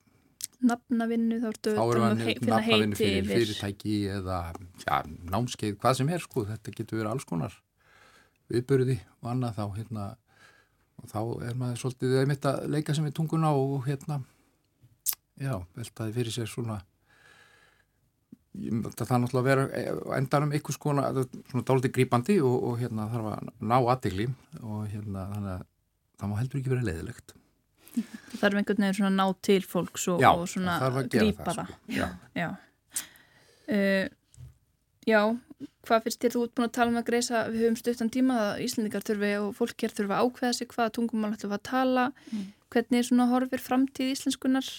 [0.59, 4.39] Nafnavinnu, þá ertu að hei- finna heiti fyrir fyrirtæki eða
[4.83, 4.97] já,
[5.31, 6.43] námskeið, hvað sem er, sko.
[6.49, 7.55] Þetta getur verið alls konar
[8.51, 10.07] viðbörði og annað þá, hérna,
[10.99, 14.19] og þá er maður svolítið einmitt að leika sem við tunguna og hérna,
[15.39, 16.81] já, veltaði fyrir sér svona
[18.59, 22.79] það er náttúrulega að vera endanum einhvers konar, það er svona dálítið grípandi og, og
[22.83, 24.29] hérna þarf að ná aðtegli
[24.63, 25.67] og hérna þannig að
[26.19, 27.35] það má heldur ekki vera leiðilegt.
[27.99, 30.79] Það þarf einhvern veginn svona að ná til fólks og, Já, og svona
[31.11, 31.73] grípa það, það.
[31.73, 31.99] sko.
[31.99, 32.09] Já.
[32.39, 32.49] Já.
[33.69, 34.07] Uh,
[35.09, 35.21] já,
[35.89, 38.39] hvað finnst þér þú út búin að tala um að greisa, við höfum stuttan tíma
[38.45, 41.67] að Íslandingar þurfi og fólk hér þurfi að ákveða sig hvaða tungumál ætlum við að
[41.69, 42.07] tala,
[42.73, 44.71] hvernig svona horfir framtíð íslenskunar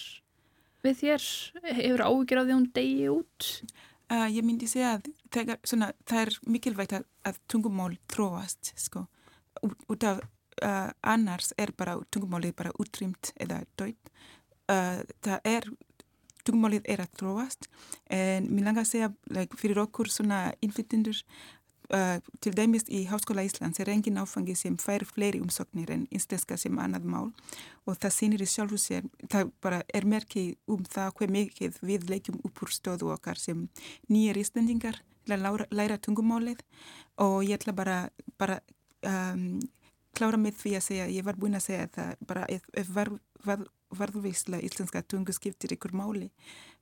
[0.84, 1.28] við þér?
[1.68, 3.48] Hefur áhyggjur af því að hún degi út?
[4.10, 9.04] Uh, ég myndi segja að þegar, svona, það er mikilvægt að, að tungumál þróast sko.
[9.62, 10.22] út, af
[10.64, 14.10] uh, annars er bara tungumálið bara útrýmt eða döitt.
[14.70, 15.70] Uh, það er,
[16.42, 17.68] tungumálið er að þróast
[18.10, 21.59] en mér langar að segja like, fyrir okkur svona innflytjendur Uh,
[22.40, 26.78] til dæmis í Háskóla Íslands er engin áfangi sem fær fleiri umsóknir en íslenska sem
[26.78, 27.28] annað mál
[27.86, 32.08] og það sýnir í sjálfu sér, það bara er merkið um það hver mikið við
[32.12, 33.66] leikjum upp úr stöðu okkar sem
[34.08, 36.62] nýjar íslendingar læra, læra tungumálið.
[37.20, 37.98] Og ég ætla bara,
[38.38, 38.60] bara
[39.06, 39.60] um,
[40.16, 43.12] klára með því að segja, ég var búin að segja það bara ef, ef var,
[43.44, 46.30] var, varðvísla íslenska tungu skiptir ykkur máli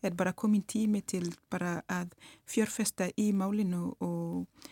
[0.05, 2.13] er bara komin tími til bara að
[2.49, 4.69] fjörfesta í málinu og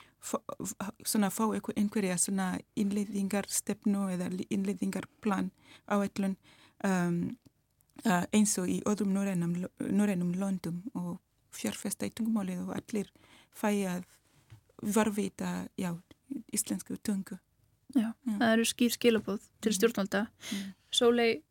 [1.07, 5.51] svona fá einhver- einhverja svona innleiðingarstefnu eða innleiðingarplan
[5.89, 6.37] áætlun
[6.85, 7.37] um,
[8.05, 11.19] uh, eins og í öðrum norrænum, löndum og
[11.57, 13.11] fjárfesta í tungumálið og allir
[13.57, 14.05] fæ að
[14.83, 15.95] varvita já,
[16.53, 17.39] íslensku tungu.
[17.95, 18.35] Já, Já.
[18.39, 19.77] það eru skýr skilabóð til Mm.
[19.79, 20.27] stjórnvalda.
[20.53, 20.75] Mm.
[20.93, 21.43] Sólei,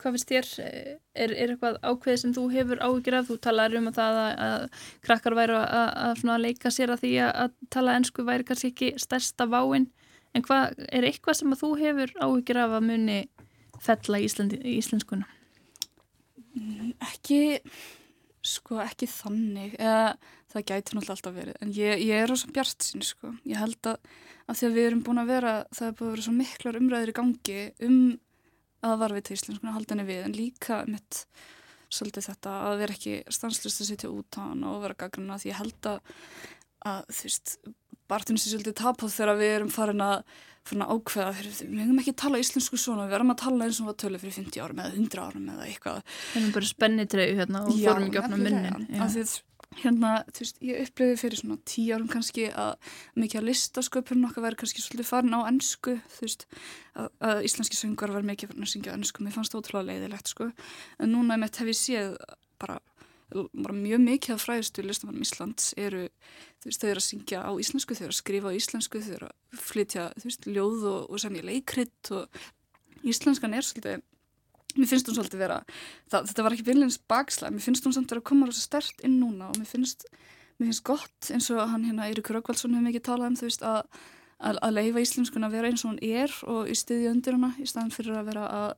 [0.00, 3.28] hvað finnst þér, eh, er, er eitthvað ákveð sem þú hefur áhyggjur af?
[3.30, 7.04] Þú talar um að það að, að krakkar væru að, að, svona leika sér að
[7.04, 9.88] því að, að tala ennsku væri kannski ekki stærsta váin,
[10.36, 13.20] en hvað, er eitthvað sem að þú hefur áhyggjur af að muni
[13.82, 14.28] fella í
[14.76, 15.28] íslenskuna?
[17.04, 17.40] Ekki,
[18.46, 19.74] sko, ekki þannig.
[19.76, 20.14] Eða,
[20.52, 21.58] það gæti náttúrulega alltaf verið.
[21.60, 23.32] En ég, ég er rosa bjart sín, sko.
[23.48, 24.14] Ég held að,
[24.46, 26.80] að því að við erum búin að vera, það er búin að vera svo miklar
[26.80, 27.98] umræður í gangi um
[28.86, 30.24] að varfið til íslenskuna halda henni við.
[30.26, 31.22] En líka mitt
[31.92, 35.38] svolítið þetta að vera ekki stanslust að sitja út á hann og vera gaggruna.
[35.40, 36.12] Því ég held að,
[36.92, 37.56] að þú veist,
[38.10, 40.20] bartinn sé svolítið tapað þegar við erum farin að
[40.66, 43.80] farin að ákveða, við hefum ekki að tala íslensku svona, við erum að tala eins
[43.82, 47.36] og við tölu fyrir 50 árum eða 100 árum eða eitthvað Við erum bara spennitreyju
[47.40, 48.88] hérna og fórum ekki opna munnin.
[48.98, 49.34] af því að
[49.82, 52.74] hérna, þú veist, ég upplifði fyrir svona tíu árum kannski að
[53.18, 56.46] mikið að listasköpun okkar væri kannski svolítið farin á ennsku, þú veist,
[56.96, 59.88] að, að íslenski söngar var mikið farin að syngja á ennsku, mér fannst það ótrúlega
[59.92, 60.50] leiðilegt, sko,
[61.00, 62.18] en núna með hef ég séð
[62.62, 62.80] bara,
[63.52, 66.06] bara mjög mikið af fræðistu listamannum Íslands eru,
[66.62, 69.14] þú veist, þau eru að syngja á íslensku, þau eru að skrifa á íslensku, þau
[69.20, 72.44] eru að flytja, þú veist, ljóð og, og semja leikrit og
[73.06, 74.04] íslenskan er svolítið
[74.76, 75.58] mér finnst hún svolítið vera,
[76.12, 79.04] það, þetta var ekki viljins bakslæg, mér finnst hún samt vera að koma rosa stert
[79.06, 80.06] inn núna og mér finnst,
[80.58, 83.66] mér finnst gott eins og hann hérna Eiríkur Röggvaldsson hefur mikið talað um þú veist
[83.66, 83.82] að,
[84.38, 87.54] að, að leifa íslenskun að vera eins og hún er og í stiði undir hana
[87.60, 88.74] í staðan fyrir að vera að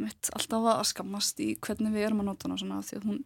[0.00, 3.24] mitt, alltaf að skammast í hvernig við erum að nota hana svona því að hún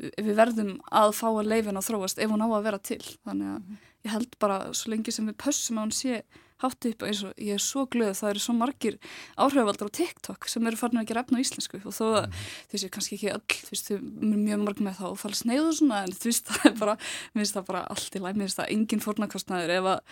[0.00, 3.02] við verðum að fá að leifin að þróast ef hún á að vera til.
[3.26, 3.72] Þannig að
[4.06, 6.22] ég held bara svo lengi sem við pössum að hún sé
[6.60, 8.98] hátt upp eins og ég er svo glöð það eru svo margir
[9.40, 11.80] áhrifavaldar á TikTok sem eru farin að gera efna á íslensku.
[11.84, 12.38] Og þó að mm.
[12.70, 15.40] þú veist, kannski ekki öll þú veist, þau er mjög marg með það og falla
[15.40, 18.24] sneið og svona en þú veist, það er bara mér finnst það bara allt í
[18.24, 20.02] læg, mér finnst það engin fórnarkostnaður ef að,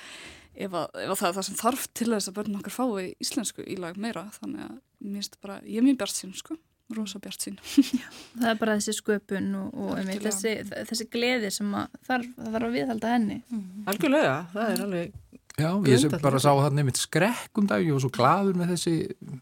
[0.68, 3.11] ef að, ef að það er það sem þarf til þess að börnum okkar fái
[3.24, 4.28] íslensku í lag meira.
[4.40, 6.59] Þannig að mér finnst bara, ég er mjög bjart sín sko
[6.96, 10.55] rosa bjart sín Það er bara þessi sköpun og, og einmitt, þessi,
[10.88, 13.38] þessi gleði sem að þarf, þarf að viðhalda henni.
[13.53, 13.66] Mm.
[13.92, 15.16] Algjörlega, það er alveg
[15.59, 18.76] Já, ég sem bara sá þarna einmitt skrekk um dag, ég var svo gladur með
[18.76, 18.94] þessi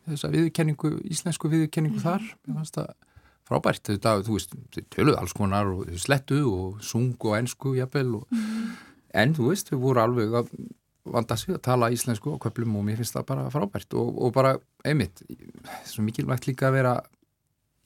[0.09, 2.05] þessa viðkenningu, íslensku viðkenningu mm.
[2.07, 2.95] þar, ég fannst það
[3.47, 8.23] frábært þetta, þú veist, þau töluð alls konar og slettu og sung og ennsku jafnvel,
[8.23, 8.73] og, mm.
[9.23, 10.51] en þú veist, þau voru alveg að
[11.17, 14.35] vanda sig að tala íslensku og köplum og mér finnst það bara frábært og, og
[14.35, 14.57] bara
[14.89, 15.23] einmitt,
[15.87, 16.95] svo mikilvægt líka að vera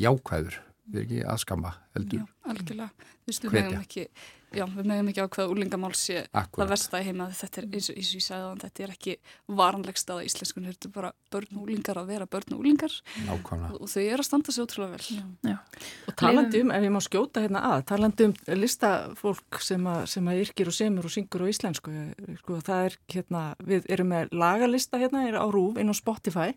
[0.00, 2.22] jákvæður, við erum ekki að skama heldur.
[2.22, 4.06] Já, algjörlega, þú veist, við meðum ekki
[4.50, 6.64] Já, við meðum ekki á hvaða úlingamál sé Akkurat.
[6.64, 8.94] það versta í heima þetta er eins og, eins og ég sagði á þetta er
[8.94, 9.14] ekki
[9.60, 12.96] varanleg stað á íslenskunni, þetta er bara börn og úlingar að vera börn og úlingar
[13.30, 15.22] og, og þau eru að standa sér ótrúlega vel Já.
[15.52, 15.56] Já.
[16.10, 20.32] Og talandi um, ef ég má skjóta hérna að talandi um listafólk sem að, sem
[20.32, 21.94] að yrkir og semur og syngur á íslensku
[22.42, 26.50] sko, það er hérna, við erum með lagalista hérna, er á Rúf inn á Spotify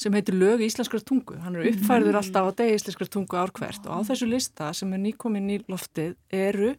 [0.00, 2.20] sem heitir lög í íslenskar tungu hann er uppfærður mm.
[2.22, 6.16] alltaf á degi íslenskar tungu árkvert og á þessu lista sem er nýkominn í loftið
[6.32, 6.72] eru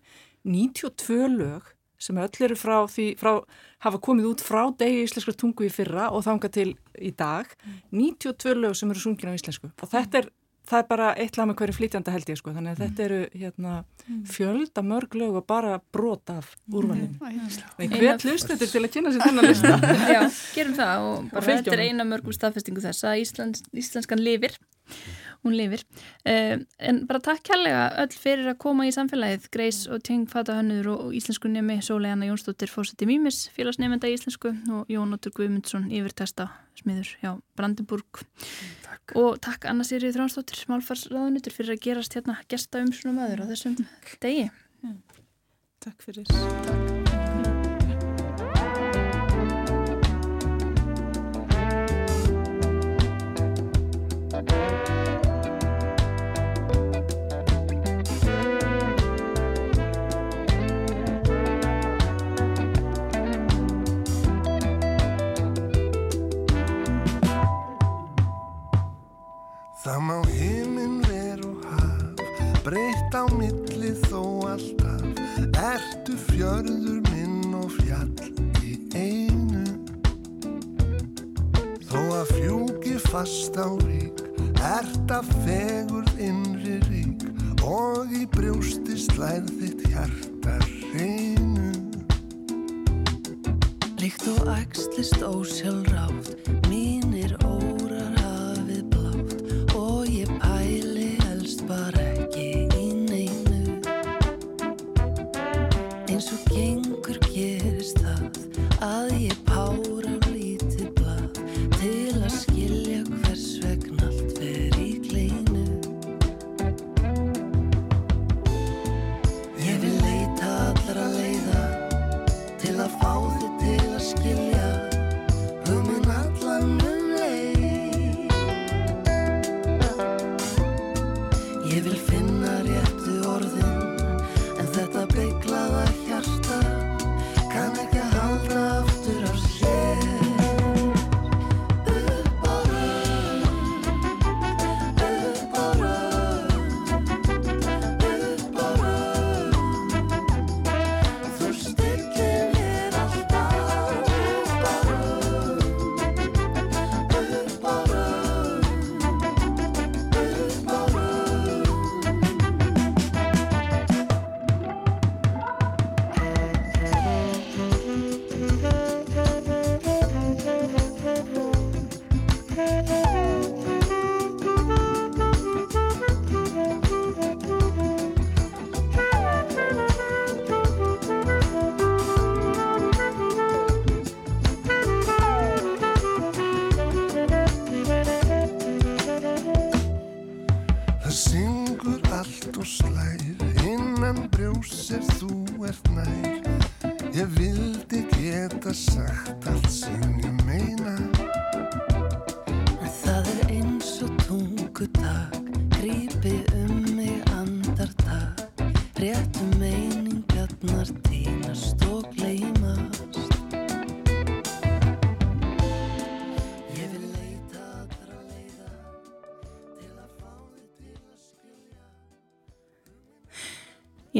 [0.48, 1.72] 92 lög
[2.02, 3.32] sem öll eru frá því, frá,
[3.86, 7.50] hafa komið út frá degi íslenskar tungu í fyrra og þanga til í dag,
[7.94, 9.70] 92 lög sem eru sungin á íslensku.
[9.70, 10.30] Og þetta er,
[10.72, 13.22] það er bara eitt lag með hverju flytjanda held ég sko, þannig að þetta eru
[13.44, 13.76] hérna,
[14.34, 17.22] fjölda mörg lög og bara brot af úrvalinu.
[17.78, 19.78] Hver hlustendur til að kynna sér þennan lista?
[20.16, 20.22] Já,
[20.58, 24.58] gerum það og bara og þetta er eina mörgum staðfestingu þess að Íslands, íslenskan lifir
[25.46, 25.84] hún lifir.
[26.26, 30.90] Uh, en bara takk kærlega öll fyrir að koma í samfélagið, Greis og Ting Fatahönnur
[30.94, 37.14] og íslensku nemi Sólegjana Jónsdóttir fórseti Mímis, félagsnefenda í íslensku og Jónóttur Guðmundsson yfirtesta smiður
[37.22, 38.26] hjá Brandenburg.
[38.86, 39.16] Takk.
[39.20, 43.52] Og takk Anna Sýrið Þránsdóttir, smálfarsraðunitur fyrir að gerast hérna gesta um svona maður á
[43.54, 43.80] þessum
[44.22, 44.50] degi.
[44.86, 44.96] Ja.
[45.82, 46.30] Takk fyrir.
[46.30, 47.21] Takk.
[76.52, 76.91] Ertu fjörður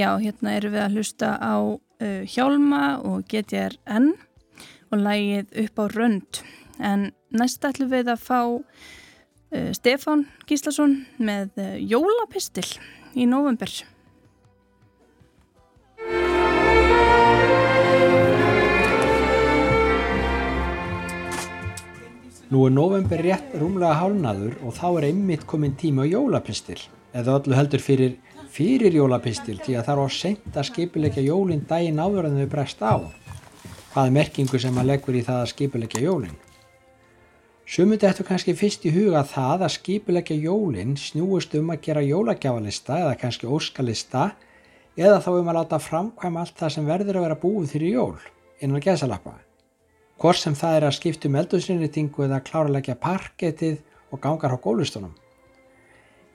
[0.02, 4.08] Já, hérna erum við að hlusta á uh, Hjálma og GTRN
[4.90, 6.40] og lægið upp á rönd.
[6.82, 12.66] En næst ætlum við að fá uh, Stefán Gíslason með uh, jólapistil
[13.14, 13.70] í november.
[22.50, 26.82] Nú er november rétt rúmlega hálnaður og þá er einmitt komin tíma á jólapistil
[27.14, 28.18] eða öllu heldur fyrir
[28.52, 32.50] fyrir jólapistil því að það er á sent að skipilegja jólinn daginn áður en þau
[32.52, 32.94] bregst á.
[33.92, 36.40] Hvað er merkingu sem að leggur í það að skipilegja jólinn?
[37.72, 42.98] Sumundi eftir kannski fyrst í huga það að skipilegja jólinn snúist um að gera jólagjafalista
[43.06, 44.32] eða kannski óskalista
[45.00, 48.18] eða þá um að láta framkvæma allt það sem verður að vera búið fyrir jól
[48.60, 49.38] innan gesalappa.
[50.20, 53.80] Hvort sem það er að skiptum eldursinnitingu eða kláralegja parketið
[54.12, 55.16] og gangar á gólustunum.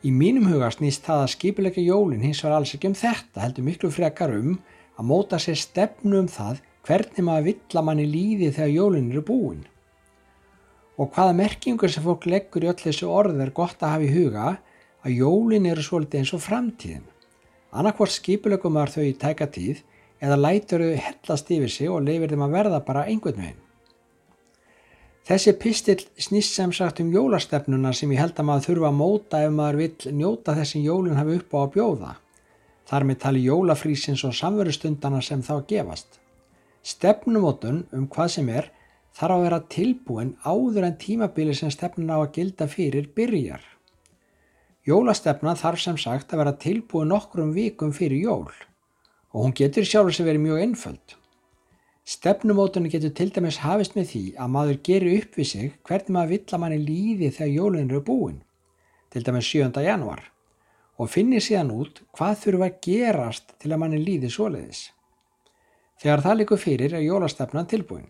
[0.07, 3.65] Í mínum huga snýst það að skipilegja jólinn hins var alls ekki um þetta, heldur
[3.67, 4.53] miklu frekar um
[4.95, 9.25] að móta sér stefnu um það hvernig maður vill að manni líði þegar jólinn eru
[9.27, 9.65] búin.
[10.95, 14.15] Og hvaða merkingur sem fólk leggur í öll þessu orð er gott að hafa í
[14.15, 14.47] huga
[15.03, 17.05] að jólinn eru svolítið eins og framtíðin.
[17.75, 19.83] Annarkvort skipilegum maður þau í tæka tíð
[20.23, 23.66] eða lætur þau hellast yfir sig og leifir þeim að verða bara einhvern veginn.
[25.27, 29.41] Þessi pistill snýst sem sagt um jólastefnuna sem ég held að maður þurfa að móta
[29.43, 32.13] ef maður vill njóta þessin jólinn hafi upp á að bjóða.
[32.87, 36.21] Þar með tali jólafrísins og samverustundana sem þá gefast.
[36.87, 38.71] Stefnumótun um hvað sem er
[39.19, 43.67] þarf að vera tilbúin áður en tímabili sem stefnun á að gilda fyrir byrjar.
[44.87, 48.53] Jólastefna þarf sem sagt að vera tilbúin nokkrum vikum fyrir jól
[49.35, 51.17] og hún getur sjálfur sem verið mjög einföld.
[52.07, 56.31] Stefnumótunni getur til dæmis hafist með því að maður gerir upp við sig hvernig maður
[56.33, 58.37] vill að manni líði þegar jólun eru búin,
[59.11, 59.83] til dæmis 7.
[59.83, 60.23] januar,
[61.03, 64.85] og finnir síðan út hvað þurfa að gerast til að manni líði svoleiðis.
[65.99, 68.07] Þegar það likur fyrir er jólastefnan tilbúin.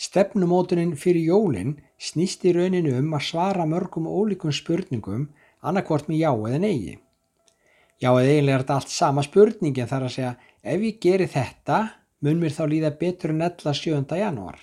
[0.00, 5.28] Stefnumótunin fyrir jólinn snýst í rauninu um að svara mörgum ólíkum spurningum
[5.60, 7.00] annarkvort með já eða neigi.
[8.00, 11.88] Já eða eiginlega er þetta allt sama spurningin þar að segja ef ég gerir þetta
[12.22, 14.06] mun mér þá líða betur en ella 7.
[14.20, 14.58] januar.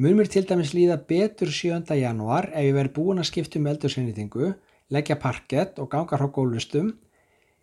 [0.00, 1.82] Mun mér til dæmis líða betur 7.
[1.98, 4.52] januar ef ég verð búin að skipta um eldursinnitingu,
[4.94, 6.94] leggja parkett og ganga frá gólustum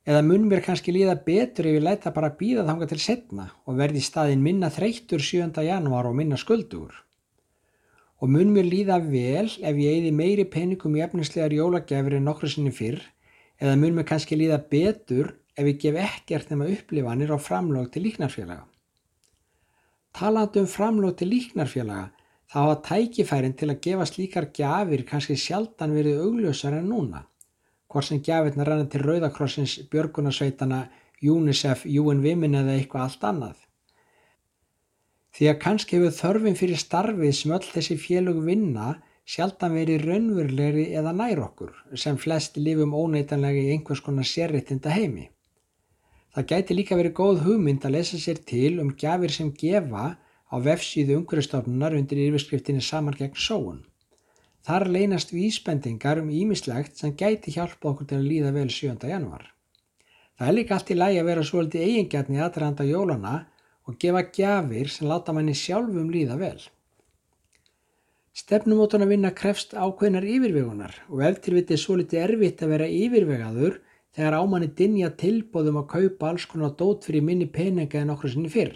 [0.07, 3.79] eða mun mér kannski líða betur ef ég læta bara býða þanga til setna og
[3.79, 5.63] verði í staðin minna þreytur 7.
[5.63, 6.91] januar og minna skuldur.
[8.19, 12.51] Og mun mér líða vel ef ég eigði meiri peningum í efnislegar jólagjafir en nokkru
[12.51, 12.99] sinni fyrr
[13.63, 18.05] eða mun mér kannski líða betur ef ég gef ekkert nema upplifanir á framlög til
[18.05, 18.65] líknarfélaga.
[20.13, 22.11] Talandi um framlög til líknarfélaga
[22.47, 27.25] þá hafa tækifærin til að gefa slíkar gjafir kannski sjaldan verið augljósar en núna
[27.87, 30.87] hvort sem gjafirna ranna til Rauðakrossins, Björgunarsveitana,
[31.23, 33.61] UNICEF, UN Women eða eitthvað allt annað.
[35.37, 38.95] Því að kannski hefur þörfin fyrir starfið sem öll þessi félög vinna
[39.27, 45.27] sjaldan verið raunverulegri eða nær okkur sem flest lifum óneitanlega í einhvers konar sérrittinda heimi.
[46.37, 50.55] Það gæti líka verið góð hugmynd að lesa sér til um gjafir sem gefa á
[50.61, 53.79] vefsíðu umhverjastofnunar undir yfirskriftinni saman gegn sóun.
[54.61, 58.93] Þar leynast vísbendingar um ímislegt sem gæti hjálpa okkur til að líða vel 7.
[59.09, 59.47] januar.
[60.37, 63.35] Það er líka allt í lægi að vera svolítið eigingjarni aðranda jólana
[63.89, 66.61] og gefa gjafir sem láta manni sjálfum líða vel.
[68.37, 73.81] Stefnumótun að vinna krefst ákveðnar yfirvegunar og ef til vitið svolítið erfitt að vera yfirvegaður
[74.17, 78.49] þegar ámanni dinja tilbóðum að kaupa alls konar dót fyrir minni peninga en okkur sinni
[78.49, 78.73] fyrr.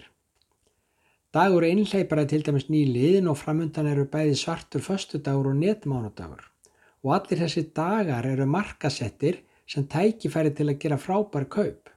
[1.33, 6.43] Dagur einhleipar er til dæmis nýliðin og framundan eru bæði svartur föstudagur og netmánudagur
[7.01, 11.89] og allir þessi dagar eru markasettir sem tækifæri til að gera frábær kaup.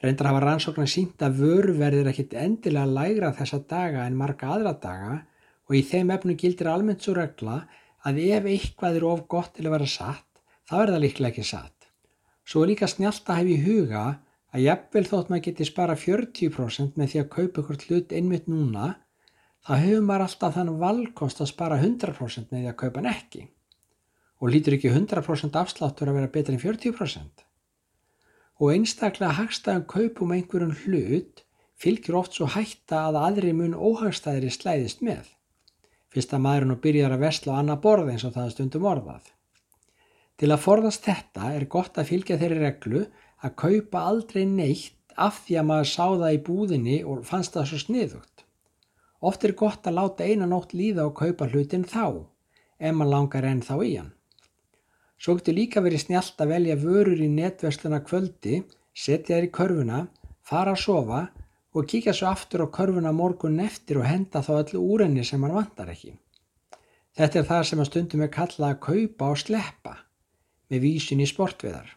[0.00, 5.14] Reyndar hafa rannsóknar sínt að vöruverðir ekkit endilega lægra þessa daga en marga aðra daga
[5.66, 7.64] og í þeim efnu gildir almennt svo regla
[8.06, 10.28] að ef eitthvað er of gott til að vera satt,
[10.68, 11.75] þá er það líklega ekki satt.
[12.46, 14.04] Svo er líka snjált að hefa í huga
[14.54, 18.92] að jafnvel þótt maður geti spara 40% með því að kaupa ykkur hlut einmitt núna,
[19.66, 23.42] þá hefur maður alltaf þann valkost að spara 100% með því að kaupa hann ekki.
[24.38, 27.44] Og lítur ekki 100% afsláttur að vera betur en 40%.
[28.62, 31.42] Og einstaklega hagstæðum kaupum einhverjum hlut
[31.76, 35.26] fylgir oft svo hætta að aðri mun óhagstæðri slæðist með.
[36.14, 39.32] Fyrst að maðurinn og byrjar að vesla á annað borð eins og það stundum orðað.
[40.36, 43.06] Til að forðast þetta er gott að fylgja þeirri reglu
[43.46, 47.70] að kaupa aldrei neitt af því að maður sá það í búðinni og fannst það
[47.70, 48.44] svo sniðugt.
[49.24, 52.28] Oft er gott að láta eina nótt líða og kaupa hlutin þá,
[52.76, 54.12] ef maður langar enn þá í hann.
[55.16, 58.60] Svo getur líka verið snjált að velja vörur í netversluna kvöldi,
[58.92, 60.00] setja þær í körfuna,
[60.44, 61.22] fara að sofa
[61.72, 65.56] og kíkja svo aftur á körfuna morgun eftir og henda þá öllu úrenni sem hann
[65.56, 66.12] vantar ekki.
[67.16, 70.02] Þetta er það sem að stundum er kallað að kaupa og sleppa
[70.70, 71.88] með vísin í sportveðar.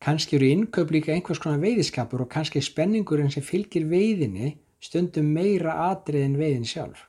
[0.00, 5.74] Kanski eru innkaup líka einhvers konar veiðiskapur og kannski spenningurinn sem fylgir veiðinni stundum meira
[5.90, 7.04] atrið en veiðin sjálf.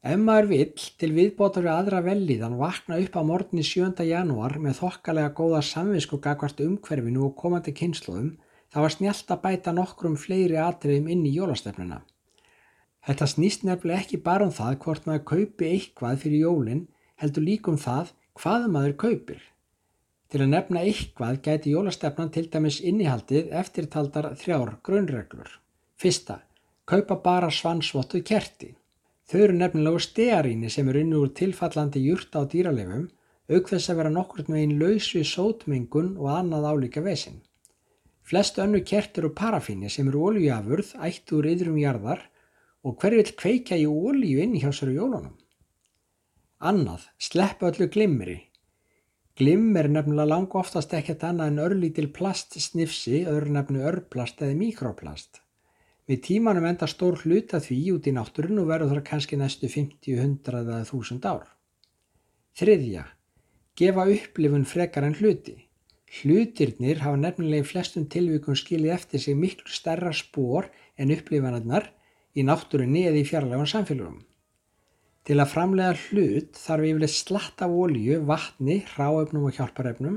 [0.00, 4.04] Ef maður vill til viðbótar við aðra velliðan vakna upp á morgunni 7.
[4.08, 8.30] janúar með þokkalega góða samvinsku gagvart umhverfinu og komandi kynsluðum
[8.72, 12.00] þá var snjált að bæta nokkrum fleiri atriðum inn í jólastefnuna.
[13.08, 16.86] Þetta snýst nefnilega ekki bara um það hvort maður kaupi eitthvað fyrir jólinn
[17.20, 19.40] heldur líka um það hvað maður kaupir.
[20.30, 25.50] Til að nefna eitthvað gæti jólastefnan til dæmis innihaldið eftirtaldar þrjár grunnreglur.
[26.00, 26.38] Fyrsta,
[26.88, 28.70] kaupa bara svansvottu kerti.
[29.28, 33.04] Þau eru nefnilega stearíni sem eru inn úr tilfallandi júrta á dýralefum,
[33.50, 37.42] auk þess að vera nokkur með einn laus við sótmengun og annað álíka vesin.
[38.24, 42.24] Flest önnu kertir og parafíni sem eru oljafurð ættu úr yðrum jarðar
[42.86, 45.34] og hver vil kveika í olju inn hjá sér á jólunum?
[46.60, 48.34] Annað, sleppa öllu glimmeri.
[49.40, 55.40] Glimmer er nefnilega langa oftast ekkert annað en örlítil plastsnifsi, öðru nefnu örplast eða mikroplast.
[56.04, 60.20] Við tímanum enda stór hluta því út í náttúrun og verður það kannski næstu 50,
[60.20, 61.48] 100 eða 1000 ár.
[62.60, 63.08] Þriðja,
[63.80, 65.56] gefa upplifun frekar en hluti.
[66.20, 70.68] Hlutirnir hafa nefnilega í flestum tilvíkun skilið eftir sig miklu stærra spór
[71.00, 71.88] en upplifanarnar
[72.36, 74.26] í náttúrunni eða í fjarlægun samfélagum.
[75.30, 80.16] Til að framlega hlut þarf yfirlega slatt af ólíu, vatni, ráefnum og hjálparefnum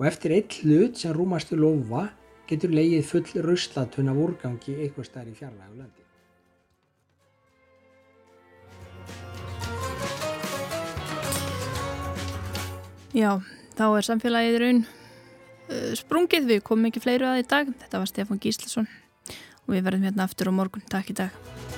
[0.00, 2.06] og eftir eitt hlut sem rúmast í lofa
[2.48, 6.06] getur leið full ruslatun af úrgangi eitthvað stær í fjarlægu landi.
[13.12, 13.34] Já,
[13.76, 18.08] þá er samfélagið raun uh, sprungið, við komum ekki fleiru að í dag, þetta var
[18.14, 18.88] Stefán Gíslason
[19.28, 21.77] og við verðum hérna aftur á morgun, takk í dag.